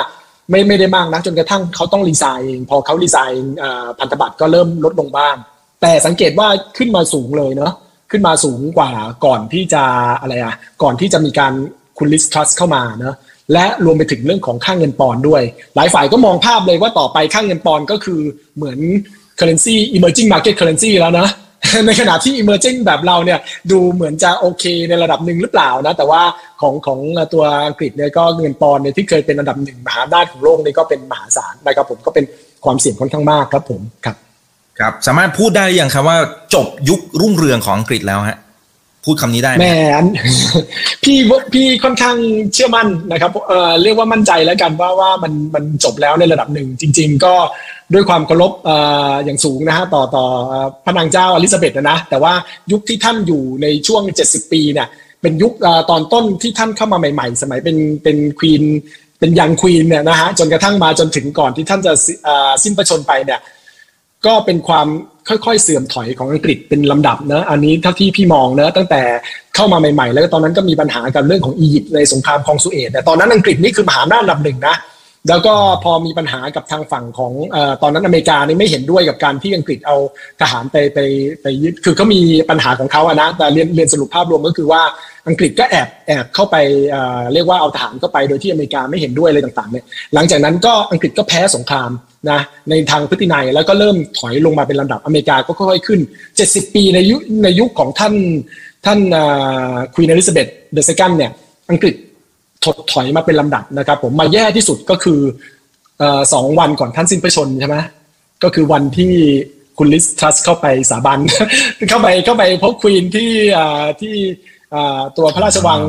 [0.50, 3.54] ไม่ไม่ได้มากนะจนกระทั่งเขาต้องรีไซน์เองพอเขารีไซน์
[3.98, 5.36] พันธบัตรก็เริ่มลดลงบ้าง
[5.80, 7.72] แต่สังเกตว่าขึ้นมาสูงเลยเนาะ
[8.10, 8.90] ขึ้นมาสูงกว่า
[9.24, 9.82] ก่อนที่จะ
[10.20, 11.52] อะไรอะก่อนที่จะมีการ
[11.98, 13.16] คุณลิสทรัสเข้ามาเนะ
[13.52, 15.42] และรวมไปถึงเรื่องของค่างเงินปอนด้วย
[15.76, 18.20] หลายฝ่ายก็มองภาพเลยว่าต่อไปค่างเงินปอนก็คือ
[18.56, 18.78] เหมือน
[19.38, 21.28] currency emerging market currency แล้วนะ
[21.86, 23.38] ในขณะที่ emerging แบบเราเนี่ย
[23.70, 26.22] ดูเหมือนจะโอเคในระดับหนึ่งหรือเปล่านะ แต่ว่า
[26.60, 26.98] ของของ
[27.32, 32.24] ตัวอังกฤษเนี่ยก็เงินปอนเนี่ยที่เคยเป็นอันดับหนึ่งมหาอำนาจของโลกนี่ก็เป็นมหาศาลนะครับผมก็เป็น
[32.64, 34.16] ความเสี่ยงค่อนข้างมากครับผมครับ
[34.80, 36.18] ครับสามารถพูดได้อย่างครับว่า
[36.54, 38.38] จบยุครุ่งเรืองของอังกฤษแล้วฮะ
[39.04, 39.68] พูดคำนี้ได้ไหมแม
[40.02, 40.04] น
[41.04, 41.18] พี่
[41.52, 42.16] พี่ค่อนข้าง
[42.54, 47.34] เชื่อมั่นนะครับเอ่อเรียกว่ามั่นใจแล้วกันว่าว่ามันมันจบแล้วในระดับหนึ่งจริง ๆ ก็
[47.94, 48.76] ด้วยความเคารพเอ่
[49.10, 50.24] ออย่างสูงนะฮะต่อต่อ
[50.84, 52.32] พระนางเจ้าอลิซาเบธนะแต่ว่า
[52.72, 54.88] ยุคที่ท่านอยู่ในช่วง 70 ปีเนี่ย
[55.22, 55.52] เป็นยุค
[55.90, 58.62] ตอนต้นที่ท่านเข้ามาใหม่ ๆ สมัยเป็นเป็นควีน
[59.18, 61.92] เป็นยังควีนเนี่ยนะฮะจนกระทั่งมาจนถึงก่อนที่ท่านจะ
[62.62, 63.40] สิ้นพระชนไปเนี่ย
[64.26, 64.86] ก็เป็นความ
[65.28, 69.02] ค่อยๆ เสื่อมถอยของอังกฤษเป็นลำดับนะอันนี้เท่าที่พี่มองนะตั้งแต่
[69.54, 74.74] เข้ามาใหม่ๆ แล้วตอนนั้นก็มีปัญหากับเรื่องของอียิปต์ในสงครามคองสุเอตแต่ตอนนั้นอังกฤษนี่คือมหาอำนาจลำหนึ่งนะ
[75.28, 75.54] แล้วก็
[75.84, 79.96] พอมีปัญหากับทางฝั่งของอตอนนั้นอเมริกานี่ไม่เห็นด้วยกับการที่อังกฤษเอา
[80.40, 80.98] ทหารไปไป
[81.42, 84.82] ไปยึดคือเขามีปัญหาของเขาอะนะแต่เรียนเรียนสรุปภาพรวมก็คือว่า
[85.28, 86.56] อังกฤษก็แอบแอบเข้าไป
[87.34, 91.90] เรียกว่าเอาทหารเข้าไปโดยที่อเมริกาไม่เห็นด้วยอะไรต่างๆเนี่ยหลังจากนั้นก็อังกฤษก็แพ้สงคราม
[92.30, 92.40] นะ
[92.70, 96.00] ในทางพฤตินัยแล้วก็เริ่มถอยลงมาเป็นลำดับอเมริกาก็ค่อยๆขึ้น
[96.36, 98.14] 70 ปีในยุในยุคของท่าน
[98.86, 98.98] ท่าน
[99.94, 101.30] ควีนอลิซาเบธเดอะเซกันเนี่ย
[101.70, 101.94] อังกฤษ
[102.64, 105.20] ถดถอยมาเป็นลำดับนะครับ ผมมาแย่ที่สุดก็คือ
[106.32, 107.76] สองวันก่อนท่านสิ้นพระชนใช่ไหม
[108.42, 109.12] ก็คือวันที่
[109.78, 111.18] คุณลิสทรัสเข้าไปสาบัน
[111.88, 113.32] เข้าไปเข้าไปพบควีนที่
[114.00, 114.14] ที่
[115.16, 115.80] ตัวพระราชวัง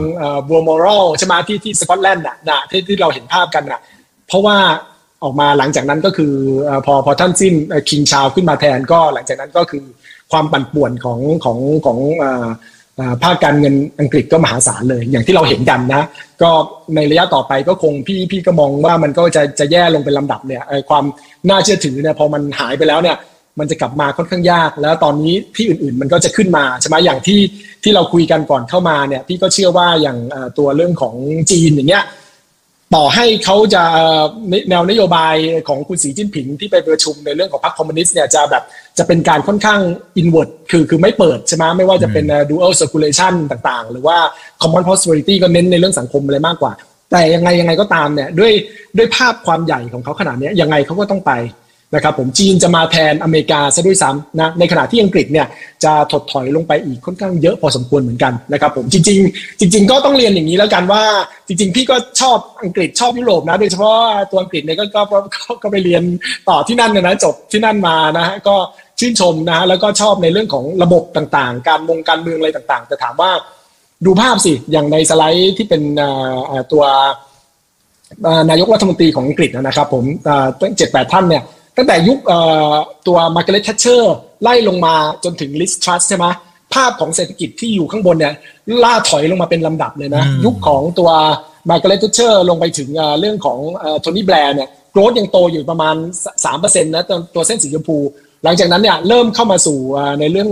[0.48, 3.82] บัวมอรัลใช่ไหมที่ที่สกอตแลนด์น่ะที่ที่เราเห็นภาพกันน่ะ
[4.28, 4.58] เพราะว่า
[5.24, 6.34] ออกมาหลังจากนั้นก็คือ
[6.86, 7.54] พอพอท่านสิ้น
[7.90, 9.84] คิงชาวขึ้นมาแทนก็หลังจากนั้นก็คือ
[10.32, 11.98] ความปั่นป่วนของของของ
[13.24, 16.04] ภาคการเงินอังกฤษก็มหาศาลเลย อย่างที่เราเห็นกันนะ
[16.42, 16.50] ก็
[16.96, 21.04] ในระยะต่อไปก็คงพี่พี่ก็มองว่ามันก็จะจะแย่ลงเป็นลำดับเนี่ยความ
[21.50, 23.18] น่าเชื่อถือเนี่ยพอมันหายไปแล้วเนี่ย
[23.60, 27.40] มันจะกลับมาค่อนข้างยาก แล้วตอนนี้ที่อื่นๆมันก็จะขึ้นมาใช่ไหมอย่างที่
[27.84, 30.18] ที่เราคุยกันก่อนเข้ามาเนี่ยพี่ก็เชื่อว่าอย่าง
[30.58, 31.16] ตัวเรื่องของ
[31.52, 32.04] จีนอย่างเงี้ย
[32.96, 33.84] ต่อให้เขาจะ
[34.70, 35.36] แนวนโยบาย
[35.68, 38.64] ของคุณสีจิ้นผิงที่ไปประชุมในเรื่องของพรรคคอมมิวนิสต์เนี่ยจะแบบ
[38.98, 39.80] จะเป็นการค่อนข้าง
[40.18, 44.18] อินเวอร์ตคือคือไม่เปิดใช่ไหมไม่ว่าจะเป็น dual circulation ต่างๆ หรือว่า
[44.62, 46.74] common prosperity ก็เน้นในเรื่องสังคมอะไรมากกว่า
[47.12, 48.52] แต่ยังไงยังไงก็ตามเนี่ยด้วย
[48.98, 51.32] ด้วยภาพความใหญ่ของเขาขนาดนี้ยังไงเขาก็ต้องไป
[51.96, 55.48] นะครับผมจีนจะมาแทนอเมริกาซะด้วยซ้ำนะในขณะที่อังกฤษเนี่ย
[55.84, 61.04] จะถดถอยลงไปอีกค่อนข้างเยอะพอสมควรเหมือนกันนะครับผมจริง ๆ จริง ๆ ก็ต้องเรียนอย่างนี้แล้วกันว่า
[61.48, 63.96] จริง ๆ พี่ก็ชอบอังกฤษชอบยุโรปนะโดยเฉพาะ
[64.32, 65.02] ตัวอังกฤษเนี่ยก็ก็
[65.64, 66.04] ก็ไปเรียน
[66.50, 68.56] ต่อที่นั่นนะจบที่นั่นมานะฮะก็
[69.00, 73.32] ชื่นชมนะฮะแล้วก็ชอบในเรื่องของระบบต่างๆ การบงการเมืองอะไรต่างๆ แต่ถามว่า
[74.06, 75.82] ดูภาพสิอย่างในสไลด์ที่เป็น
[76.72, 76.84] ตัว
[78.50, 80.04] นายกรัฐมนตรีของอังกฤษนะครับผม
[80.62, 81.44] ตั้งเจ็ดแปดท่านเนี่ย
[81.78, 82.20] ตั้งแต่ยุค
[83.08, 86.26] ตัวมาร์กาเร็ตแทตเชอร์ไล่ลงมาจนถึงลิสทรัสใช่ไหม
[86.74, 88.34] ภาพของเศรษฐกิจที่อยู่ข้างบนเนี่ย
[88.84, 91.10] ล่าถอยลงมาเป็นลำดับเลยนะ ยุคของตัว
[91.70, 93.60] มาร์กาเร็ตแทตเชอร์ลงไปถึงเรื่องของ
[94.00, 95.96] โทนี่แบลร์เนี่ย growth ยังโตอยู่ประมาณ
[96.46, 97.04] 3%นะ
[97.36, 97.98] ตัวเส้นสีชมพู
[98.44, 99.80] หลังจากนั้นเนี่ยเริ่มเข้ามาสู่
[100.20, 100.50] ในเรื่อง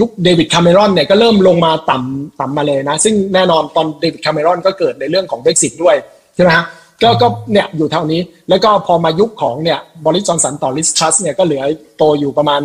[0.00, 5.96] ยุคเดวิดคาเมรอนเนี่ยก็เริ่มลงมาต่ำต่ำมาเลยนะ ซึ่งแน่นอนตอนเดวิดคาเมรอนก็เกิดในเรื่องของ Brexit ด้วย
[6.34, 6.64] ใช่ไหมฮะ
[7.02, 11.62] ก็ก็เนี่ยอยู่เท่านี้ แล้วก็พอมายุคของเนี่ยบอริสจอห์นสันต่อลิสทรัสเนี่ยก็เหลือ
[11.98, 12.62] โตอยู่ประมาณ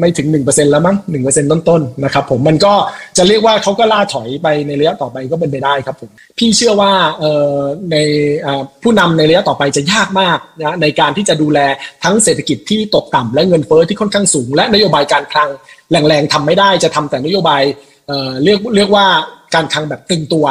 [0.00, 2.74] ไม่ถึง 1%แล้วมั้ง1%ต้นๆนะครับผมมันก็
[3.16, 7.58] จะเรียกว่าเขาก็ล่าถอยไปในระยะต่อไปก็เป็นไปได้ครับผมพี่เชื่อว่าเอ่อ
[7.92, 7.96] ใน
[8.82, 11.58] ผู้นำในระยะต่อไปจะยากมากนะในการที่จะดูแล
[12.04, 15.48] ทั้งเศรษฐกิจที่ตกต่ำและเงินเฟ้อที่ค่อนข้างสูง และนโยบายการคลัง
[15.90, 17.62] แรงๆทำไม่ได้จะทำแต่นโยบาย
[18.06, 19.06] เอ่อเรียกเรียกว่า
[19.54, 20.46] การคลังแบบตึงตัว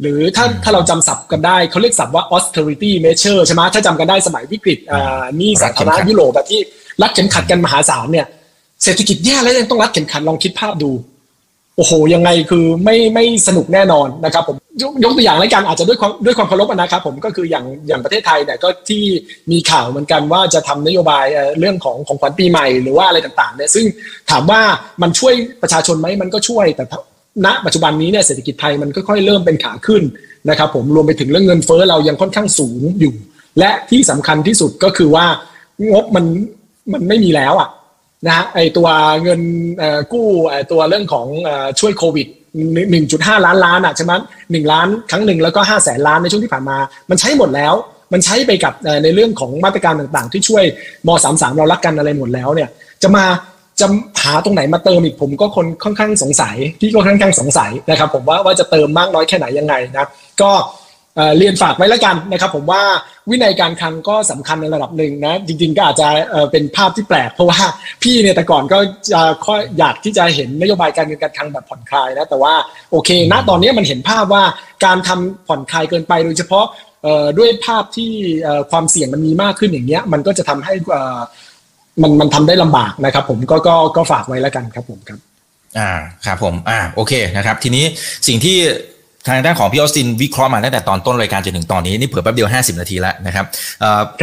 [0.00, 6.60] หรือถ้าถ้าเราจำศัพท์กันได้เขาเรียกศัพท์ว่า austerity measure ใช่ไหมถ้าจำกันได้สมัยวิกฤตอ่านี่สาธารณยุโรปแบบที่
[7.02, 8.26] รัดเข็มขัดกันมหาศาลเนี่ย
[8.84, 10.90] เศรษฐกิจแย่แล้วยังต้องรัดเข็มขัดลองคิดภาพดู
[11.76, 19.02] โอ้โห ยังไงคือไม่ไม่สนุกแน่นอนนะครับผมยกยกตัวอย่างรายการอาจจะด้วยความด้วยความเคารพนะครับผมก็คืออย่างอย่างประเทศไทยเนี่ยก็ที่
[19.50, 21.24] มีข่าวเหมือนกันว่าจะทำนโยบาย
[21.60, 23.84] เรื่องของของขวัญปีใหม่หรือว่าอะไรต่างๆเนี่ยซึ่ง
[24.30, 24.60] ถามว่า
[25.02, 26.84] มันช่วยประชาชนไหมมันก็ช่วยแต่
[27.44, 30.02] ณปัจจุบันนี้เนี่ยเศรษฐกิจไทยมันค่อยๆเริ่มเป็นขาขึ้น
[30.50, 33.14] นะครับผมรวมไปถึงเรื่องเงินเฟ้อเรายังค่อนข้างสูงอยู่
[33.58, 35.26] และที่สำคัญที่สุดก็คือว่า
[35.92, 36.24] งบมัน
[36.92, 37.68] มันไม่มีแล้วอะ
[38.26, 38.88] นะฮะไอตัว
[39.22, 39.40] เงิน
[40.12, 40.28] กู้
[40.72, 41.26] ตัวเรื่องของ
[41.80, 42.26] ช่วยโควิด
[42.86, 44.12] 1.5 ล้านล้านอะใช่ไหม
[44.52, 46.76] หนึ่งล้านครั้งหนึ่งแล้วก็ 5 0 0แสนล้านในช่วงที่ผ่านมา
[47.10, 47.74] มันใช้หมดแล้ว
[48.12, 48.72] มันใช้ไปกับ
[49.04, 50.64] ในเรื่องของมาตรการต่างๆ ที่ช่วย
[51.06, 52.68] ม .33 เรารักกันอะไรหมดแล้วเนี่ย
[53.02, 53.24] จะมา
[53.80, 53.86] จะ
[54.22, 60.06] หาตรงไหนมาเติมอีกผมก็คนค่อนข้างสงสัยพี่ก็ค่อนข้างสงสัยนะครับ ผมว่าว่าจะเติมมากน้อยแค่ไหนยังไงนะ
[60.42, 60.52] ก็
[61.38, 62.82] เรียนฝากไว้แล้วกันนะครับ ผมว่า
[63.30, 66.08] วินัยการคลังก็สำคัญในระดับหนึ่งนะ จริง ๆ ก็อาจจะ
[66.52, 67.60] เป็นภาพที่แปลกเพราะว่า
[68.02, 68.78] พี่เนี่ยแต่ก่อนก็
[69.12, 72.54] จะค่อยอยากที่จะเห็นนโยบายการเงินการคลังแบบผ่อนคลายนะแต่ว่า
[72.90, 74.44] โอเคณตอนนี้มันเห็นภาพว่า
[74.84, 76.66] การทำผ่อนคลายเกินไปโดยเฉพาะ
[77.38, 78.12] ด้วยภาพที่
[78.70, 80.74] ความเสี่ยงมันมีมากขึ้นอย่างเงี้ยมันก็จะทำให้
[82.02, 85.18] มันมันทำได้ลำบากนะครับ ผมก็ก็ก็ฝากไว้แล้วกันครับผมครับ
[85.78, 85.90] อ่า
[86.26, 87.84] ครับผมอ่าโอเคนะครับ ทีนี้
[88.26, 88.58] สิ่งที่
[89.28, 93.44] ทางด้านของพี่ออสตินวิเคราะห์มาตั้งแต่ตอนต้นรายการจนถึงตอนนี้นี่เผื่อแป๊บเดียว 50 นาทีแล้วนะครับ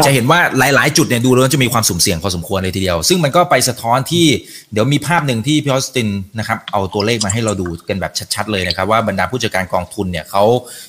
[0.06, 4.26] จะเห็นว่าหลาย ๆ จุดเนี่ยดูแล้วจะมีความสุ่มเสี่ยงพอสมควรเลยทีเดียว ซึ่งมันก็ไปสะท้อนที่
[4.74, 6.10] เดี๋ยวมีภาพหนึ่งที่พี่ออสติน
[6.40, 10.44] นะครับเอาตัวเลขมาให้เราดูกันแบบชัด ๆ เลยนะครับว่าบรรดาผู้จัดการกองทุนเนี่ยเขา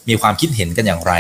[0.09, 1.13] มีความคิดเห็นกันอย่างไร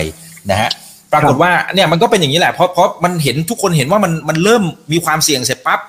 [0.51, 0.71] นะฮะ
[1.15, 4.63] ปรากฏว่าเนี่ยมันก็เป็นอย่างนี้แหละเพราะเพราะมันเห็นทุกคนเห็นว่ามันมันเริ่ม
[4.93, 5.81] มีความเสี่ยงเสร็จปั๊บ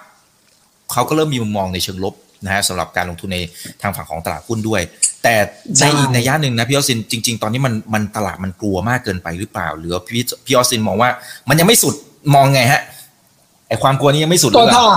[0.94, 2.14] เขาก็เริ่มมีมุมมองในเชิงลบ
[2.46, 3.40] นะฮะสำหรับการลงทุนใน
[3.82, 4.82] ทางฝั่งของตลาดหุ้นด้วย
[5.24, 5.36] แต่
[5.80, 11.10] ในอีกในย่าหนึ่งนะพี่ออสินจริง ๆ ตอนนี้มันมันตลาดมันกลัวมากเกินไปหรือเปล่า หรือพี่พี่ออสินมองว่า
[11.50, 11.96] มันยังไม่สุด
[12.36, 12.82] มองไงฮะ
[13.68, 14.88] ไอความกลัวนี้ยังไม่สุดหรืก็อเปถ้าล่า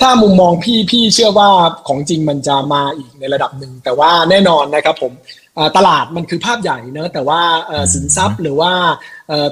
[0.00, 1.48] ถ้ามุมมองพี่พี่เชื่อว่า
[1.88, 5.41] ของจริงมันจะมาอีกในระดับหนึ่งแต่ว่าแน่นอนนะครับผมเอ่อ
[5.76, 7.40] ตลาดมันคือภาพใหญ่เนอะแต่ว่า
[7.94, 8.72] สินทรัพย์หรือว่า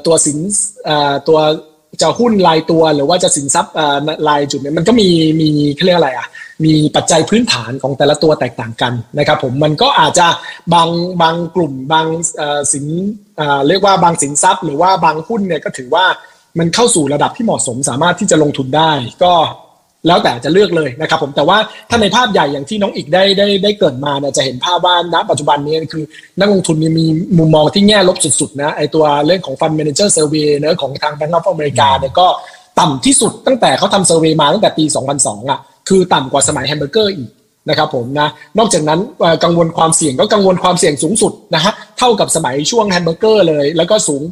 [0.07, 0.39] ตัวสิน
[1.29, 1.39] ตัว
[2.03, 3.73] จะหุ้นรายตัวหรือว่าจะสินทรัพย์
[4.29, 5.09] รายจุดเนี่ยมันก็มี
[5.41, 6.29] มีเขาเรียกอะไรอะ
[6.65, 10.27] มีปัจจัยพื้นฐานของแต่ละตัวแตกต่างกันนะครับผมมันก็อาจจะ
[10.75, 10.89] บาง
[11.23, 12.07] บางกลุ่มบาง
[12.73, 12.87] สิน
[13.69, 16.05] เรียกว่าบางสินทรัพย์ หรือว่าบางหุ้นเนี่ยก็ถือว่า
[16.59, 18.93] มันเข้าสู่ระดับที่เหมาะสมสามารถที่จะลงทุนได้
[19.25, 19.33] ก็
[20.07, 21.59] แล้วแต่จะเลือกเลยนะครับผมแต่ว่า
[21.91, 26.05] ถ้าในภาพใหญ่อย่างที่น้องอีกได้ได้ได้เกิดมาเนี่ยจะเห็นภาพว่าณปัจจุบันนี้คือ
[26.39, 27.07] นักลงทุนเนี่ยมี
[27.39, 32.27] มุมมองที่แง่ลบสุดๆนะไอตัวเรื่องของ Fund Manager Survey เนาะของทาง Bank of America เนี่ยก็
[32.81, 34.85] ต่ำที่สุดตั้งแต่เขาทำ survey มาตั้งแต่ปี
[35.17, 37.31] 2002อะคือต่ำกว่าสมัยแฮมเบอร์เกอร์อีก
[37.69, 38.29] นะครับผมนะ
[38.59, 44.23] นอกจากนั้นเอ่อกังวลความเสี่ยงก็กังวลความเสี่ยงสูงสุดนะฮะเท่ากับสมัยช่วงแฮมเบอร์เกอร์เลย แล้วก็สูง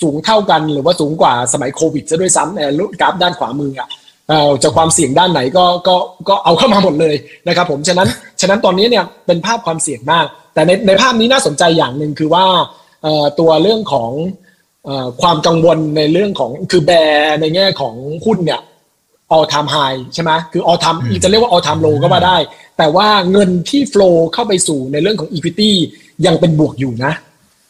[0.00, 2.68] สูงเท่ากันหรือว่าสูงกว่าสมัยโควิดซะด้วยซ้ำเนี่ย
[3.00, 4.03] กราฟด้านขวามืออะเอ่อ
[4.62, 5.96] จะความเสี่ยงด้านไหนก็ก็
[6.28, 7.14] ก็เอาเข้ามาหมดเลย
[7.48, 8.08] นะครับผมฉะนั้น
[8.40, 12.44] ฉะนั้นตอนนี้เนี่ยเป็นภาพความเสี่ยงมาก แต่ในในภาพนี้น่าสนใจอย่างหนึ่งคือว่า
[13.02, 14.10] เอ่อตัวเรื่องของ
[14.84, 17.94] เอ่อความกังวลในเรื่องของคือแบร์ในแง่ของ
[18.24, 18.60] หุ้นเนี่ย
[19.34, 22.36] all time high ใช่ไหมคือ all time อืมจะเรียกว่า all time low ก็ว่าได้
[22.78, 25.70] แต่ว่าเงินที่ flow เข้าไปสู่ในเรื่องของ equity
[26.26, 27.12] ยังเป็นบวกอยู่นะ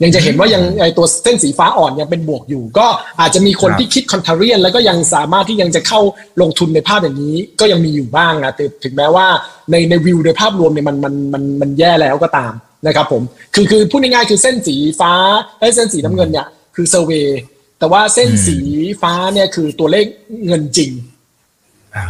[0.04, 2.86] ยังจะเห็นว่ายังไอตัวเส้นสีฟ้าอ่อนยังเป็นบวกอยู่ ก็
[3.20, 6.00] อาจจะมีคนครับที่คิดคอนเทเรียน แล้วก็ยังสามารถที่ยังจะเข้า
[6.42, 9.26] ลงทุนในภาพอย่างนี้ ก็ยังมีอยู่บ้างนะแต่ถึงแม้ว่า
[9.70, 12.52] ในในวิวโดยภาพรวมเนี่ยมันมันมันมันแย่แล้วก็ตาม
[12.86, 13.22] นะครับผม
[13.54, 15.12] คือคือพูดง่ายๆคือเส้นสีฟ้า
[15.58, 16.46] ไอ้ยเส้นสีน้ำเงินเนี่ย
[16.76, 17.40] คือเซอร์เวย์
[17.78, 18.56] แต่ว่าเส้นสี
[19.02, 20.06] ฟ้าเนี่ยคือตัวเลข
[20.46, 20.90] เงินจริง
[21.96, 22.04] อ่า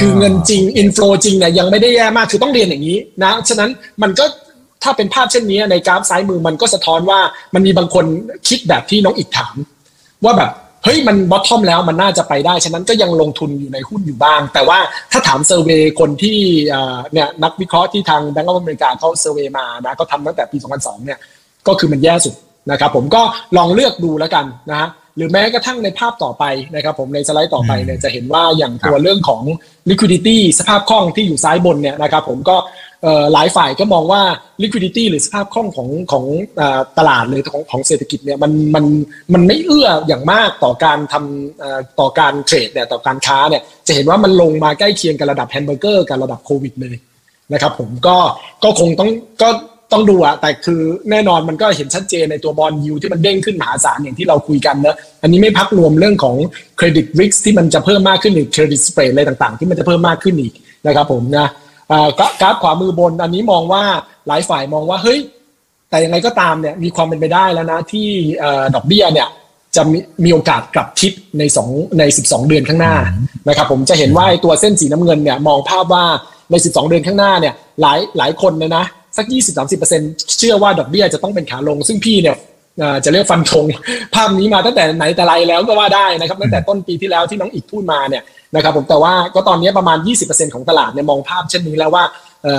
[0.00, 3.70] คือเงินจริงอินฟลูจริงเนี่ยยังไม่ได้แย่มากคือต้องเรียนอย่างนี้นะฉะนั้น
[4.02, 4.24] มันก็
[4.82, 7.20] ถ้าเป็นภาพเช่นนี้ในกราฟซ้ายมือมันก็สะท้อนว่า
[7.54, 8.04] มันมีบางคน
[8.48, 9.54] คิดแบบที่น้องอีกถาม
[10.24, 10.52] ว่าแบบ
[10.84, 14.78] เฮ้ยมัน bottom แล้วมันน่าจะไปได้ ฉะนั้นก็ยังลงทุนอยู่ในหุ้นอยู่บ้าง แต่ว่า
[15.12, 16.38] ถ้าถาม survey คนที่
[17.12, 21.18] เนี่ยนักวิเคราะห์ที่ทาง Bank of America เขา survey มานะเขาทำตั้งแต่ปี 2002 เนี่ย
[21.66, 22.34] ก็คือมันแย่สุด
[22.70, 23.22] นะครับผมก็
[23.56, 29.42] ลองเลือกดูแล้วกันนะฮะหรือแม้กระทั่งในภาพต่อไปนะครับผมในสไลด์ต่อไปเนี่ยจะเห็นว่าอย่างตัวเรื่องของ
[29.90, 32.56] liquidity สภาพคล่องที่อยู่ซ้ายบนเนี่ยนะครับผมก็
[33.32, 34.22] หลายฝ่ายก็มองว่า
[34.62, 36.24] liquidity หรือสภาพคล่องของของ
[36.98, 38.84] ตลาดเลยของของเศรษฐกิจเนี่ยมันมัน
[39.34, 46.96] มันไม่เอื้ออย่างมากต่อการทำต่อการ trade เนี่ยต่อการค้าเนี่ยจะเห็นว่ามันลงมาใกล้เคียงกับระดับแฮมเบอร์เกอร์กับระดับโควิดเลย
[47.52, 48.16] นะครับผมก็
[48.64, 49.10] ก็คงต้อง
[49.42, 49.48] ก็
[49.92, 50.80] ต้องดูอะแต่คือ
[51.10, 56.36] แน่นอนมันก็เห็นชัดเจนในตัว bond yield ที่มันเด้งขึ้นมหาศาลอย่างที่เราคุยกันเนอะอันนี้ไม่นับรวมเรื่องของ
[56.76, 60.52] credit risk ที่มันจะเพิ่มมากขึ้นหรือ credit spread อะไรต่างๆ ที่มันจะเพิ่มมากขึ้นอีก
[60.86, 61.46] นะครับผมนะ
[62.18, 63.82] กราฟกราฟขวามือบนอันนี้มองว่า
[64.28, 65.20] หลายฝ่ายมองว่าเฮ้ย
[65.90, 68.06] แต่ยังไงก็ตามเนี่ยมีความเป็นไปได้แล้วนะที่
[68.38, 69.28] เอ่อดอกเบี้ยเนี่ย
[69.76, 71.68] จะมีมีโอกาสกลับทิศในสอง
[71.98, 72.94] ใน 12 เดือนข้างหน้า
[73.48, 76.04] นะครับผมจะเห็นว่าไอ้ตัวเส้นสีน้ำเงินเนี่ยมองภาพว่า
[76.50, 78.84] ใน 12 เดือนข้างหน้าเนี่ยหลายหลายคนเลยนะ
[79.16, 79.26] สัก
[79.82, 82.36] 20-30%เชื่อว่าดอกเบี้ยจะต้องเป็นขาลง ซึ่งพี่เนี่ย
[82.78, 83.64] เอ่อจะเรียกฟันธง
[84.14, 88.22] ภาพนี้มาตั้งแต่ไหนแต่ไรแล้วก็ว่าได้นะครับตั้งแต่ต้นปีที่แล้วที่น้องอีกพูดมาเนี่ย
[88.54, 92.04] นะครับผมแต่ว่าก็ตอนนี้ประมาณ 20%ของตลาดเนี่ยมองภาพเช่นนี้แล้วว่า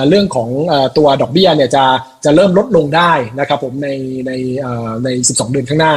[0.10, 0.50] เรื่องของ
[0.98, 1.86] ตัวดอกเบี้ยเนี่ยจะ
[2.26, 3.90] จะเริ่มลดลงได้นะครับผมใน
[4.28, 4.32] ใน
[5.04, 5.96] ใน 12 เดือนข้างหน้า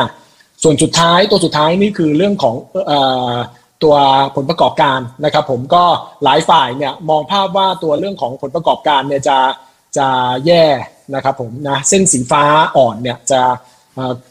[0.63, 2.55] ส่วนสุดท้ายตัวสุดท้ายนี่คือเรื่องของ
[2.91, 2.93] อ
[3.83, 3.95] ตัว
[4.37, 5.85] ผลประกอบการนะครับผมก็
[6.25, 9.39] หลายฝ่ายเนี่ยมองภาพว่าตัวเรื่องของผลประกอบการเนี่ยจะ
[9.99, 10.09] จะ
[10.47, 10.65] แย่
[11.15, 12.45] นะครับผมนะเส้นสีฟ้า
[12.77, 13.41] อ่อนเนี่ยจะ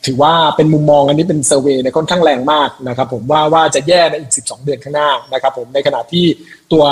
[0.05, 6.25] ถือว่าเป็นมุมมองอันนี้เป็นเซอร์เวยเนี่ยค่อนข้างแรงมากนะครับผมว่าว่าจะแย่ในอีก 12 เดือนข้างหน้านะครับผมในขณะที่
[6.71, 6.83] ตัว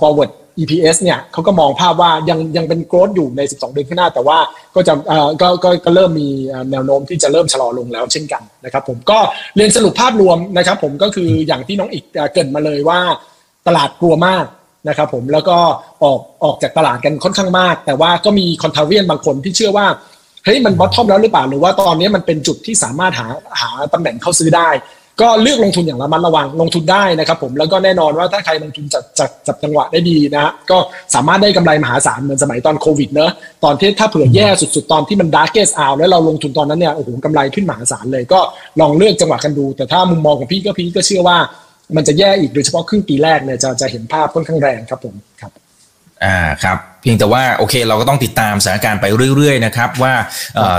[0.00, 0.30] forward
[0.62, 4.38] EPS เนี่ยเขาก็มองภาพว่ายังยังเป็น growth อยู่ใน 12 เดือนข้างหน้า แต่ว่า
[4.74, 4.94] ก็จะ
[5.40, 6.28] ก็ก็ก็เริ่มมี
[6.70, 9.18] แนวโน้มที่จะเริ่มชะลอลงแล้วเช่นกันนะครับผมก็
[9.56, 13.00] เรียนสรุปภาพรวมนะครับผมก็คืออย่างที่น้องอีกเอ่อเกริ่นมาเลยว่า
[13.66, 14.44] ตลาดกลัวมาก
[14.88, 15.58] นะครับผมแล้วก็
[16.04, 19.86] ออกออกจากตลาดกันค่อนข้างมาก แต่ว่าก็มี contrarian บางคนที่เชื่อว่า
[20.44, 23.26] เฮ้ยมัน bottom แล้วหรือเปล่าหรือว่าตอนนี้มันเป็นจุดที่สามารถหา
[23.60, 24.68] หาตำแหน่งเข้าซื้อได้
[25.20, 30.78] ก็เลือกลงทุนอย่างระมัดระวังลงทุนได้นะครับผมแล้วก็แน่นอนว่าถ้าใครลงทุนจัดจัดจับจังหวะได้ดีนะฮะก็
[31.14, 33.32] สามารถได้กำไรมหาศาลเหมือนสมัยตอนโควิดเนอะ
[33.64, 38.40] ตอนที่ถ้าเผื่อแย่สุดๆ ตอนที่มัน darkest อะแล้วเราลงทุนตอนนั้นเนี่ยโอ้โหกำไรขึ้นมหาศาลเลย ก็
[38.80, 41.38] ลองเลือกจังหวะกันดู แต่ถ้ามุมมองของพี่ก็พี่ก็เชื่อว่า
[41.96, 45.52] มันจะแย่อีกโดยเฉพาะครึ่งปีแรกเนี่ยจะจะเห็นภาพค่อนข้างแรงครับผมครับ
[46.24, 49.06] อ่าครับเพียงแต่ว่าโอเคเราก็ต้องติดตามสถานการณ์ไป
[49.36, 50.14] เรื่อยๆนะครับว่า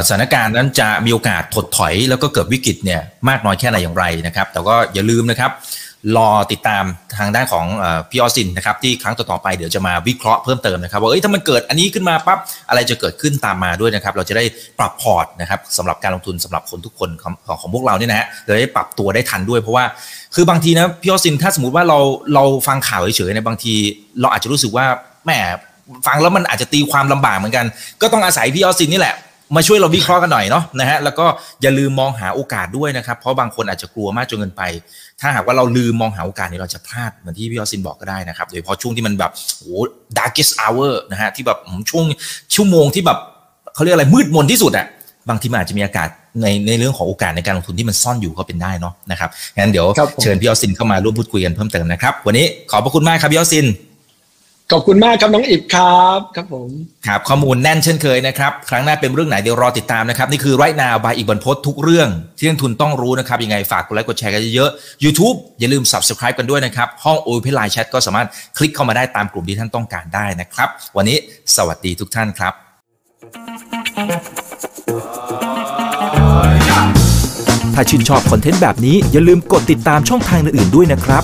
[0.08, 5.52] สถานการณ์นั้นจะมีโอกาสถดถอยแล้วก็เกิดวิกฤตเนี่ยมากน้อยแค่ไหนอย่างไรนะครับ แต่ก็อย่าลืมนะครับ
[6.18, 6.84] รอติดตาม
[7.18, 7.66] ทางด้านของ
[8.10, 12.40] พี่ออสินนะครับที่ครั้งต่อๆไปเดี๋ยวจะมาวิเคราะห์เพิ่มเติมนะครับว่าเอ้ยถ้ามันเกิดอันนี้ขึ้นมาปั๊บ
[12.70, 14.44] อะไรจะเกิดขึ้นตามมาด้วยนะครับ เราจะได้
[14.80, 19.86] ปรับพอร์ตนะครับสำหรับการลงทุนสำหรับคนทุกคนของของพวกเราเนี่ยนะฮะเราได้ปรับตัวได้ทันด้วยเพราะว่า
[20.36, 22.00] คือบางทีนะพี่ออสินถ้าสมมติว่าเรา
[22.34, 23.74] เราฟังข่าวเฉยๆในบางที
[24.22, 24.86] เราอาจจะรู้สึกว่า
[25.26, 25.32] แหม
[26.08, 27.66] ฟังแล้วมันอาจจะตีความลำบากเหมือนกัน
[28.02, 29.16] ก็ต้องอาศัยพี่ออสินนี่แหละ
[29.56, 31.26] มาช่วยเราวิเคราะห์กันหน่อยเนาะนะฮะแล้วก็
[31.62, 34.64] อย่าลืมมองหาโอกาสด้วยนะครับ เพราะบางคนอาจจะกลัวมากจนเกินไป
[35.22, 39.78] ถ้าหากว่าเราลืมมองหาโอกาสนี้เราจะพลาดเหมือนที่พี่ออสินบอกก็ได้นะครับ โดยเฉพาะช่วงที่มันแบบโอ้
[40.18, 42.06] darkest hour นะฮะที่แบบช่วง
[42.56, 43.18] ชั่วโมงที่แบบ
[43.74, 44.88] เขาเรียกอะไรมืดมนที่สุดอะ
[45.30, 46.10] บางทีมันอาจจะมีอากาศ
[46.42, 49.86] ในในเรื่องของโอกาสในการลงทุนที่มันซ่อนอยู่ก็เป็นได้เนาะนะครับงั้นเดี๋ยว
[50.22, 53.66] เชิญพี่ออสินเข้ามาร่วมพูดคุยกันเพิ่มเติมนะครับวันนี้ขอบพระคุณมากครับพี่ออสิน
[54.74, 56.70] ขอบคุณมากครับน้องอิบครับครับผม
[57.08, 71.18] ครับข้อมูลแน่นเช่นเคยนะครับ ครั้งหน้าเป็นเรื่องไหนเดี๋ยวรอติดตามนะครับ นี่คือไรนาวบายอีกบรรพททุกเรื่อง ที่นักทุนต้องรู้นะครับ ยังไงฝากกดไลค์กดแชร์กันเยอะๆ YouTube อย่าลืม Subscribe กันด้วยนะครับ ห้องโอเพนไลน์แชทก็สามารถคลิกเข้ามาได้ตามกลุ่มที่ท่านต้องการได้นะครับ วันนี้
[71.56, 72.54] สวัสดีทุกท่านครับ
[77.74, 81.24] ถ้าชื่นชอบคอนเทนต์แบบนี้อย่าลืมกดติดตามช่องทางอื่นๆด้วยนะครับ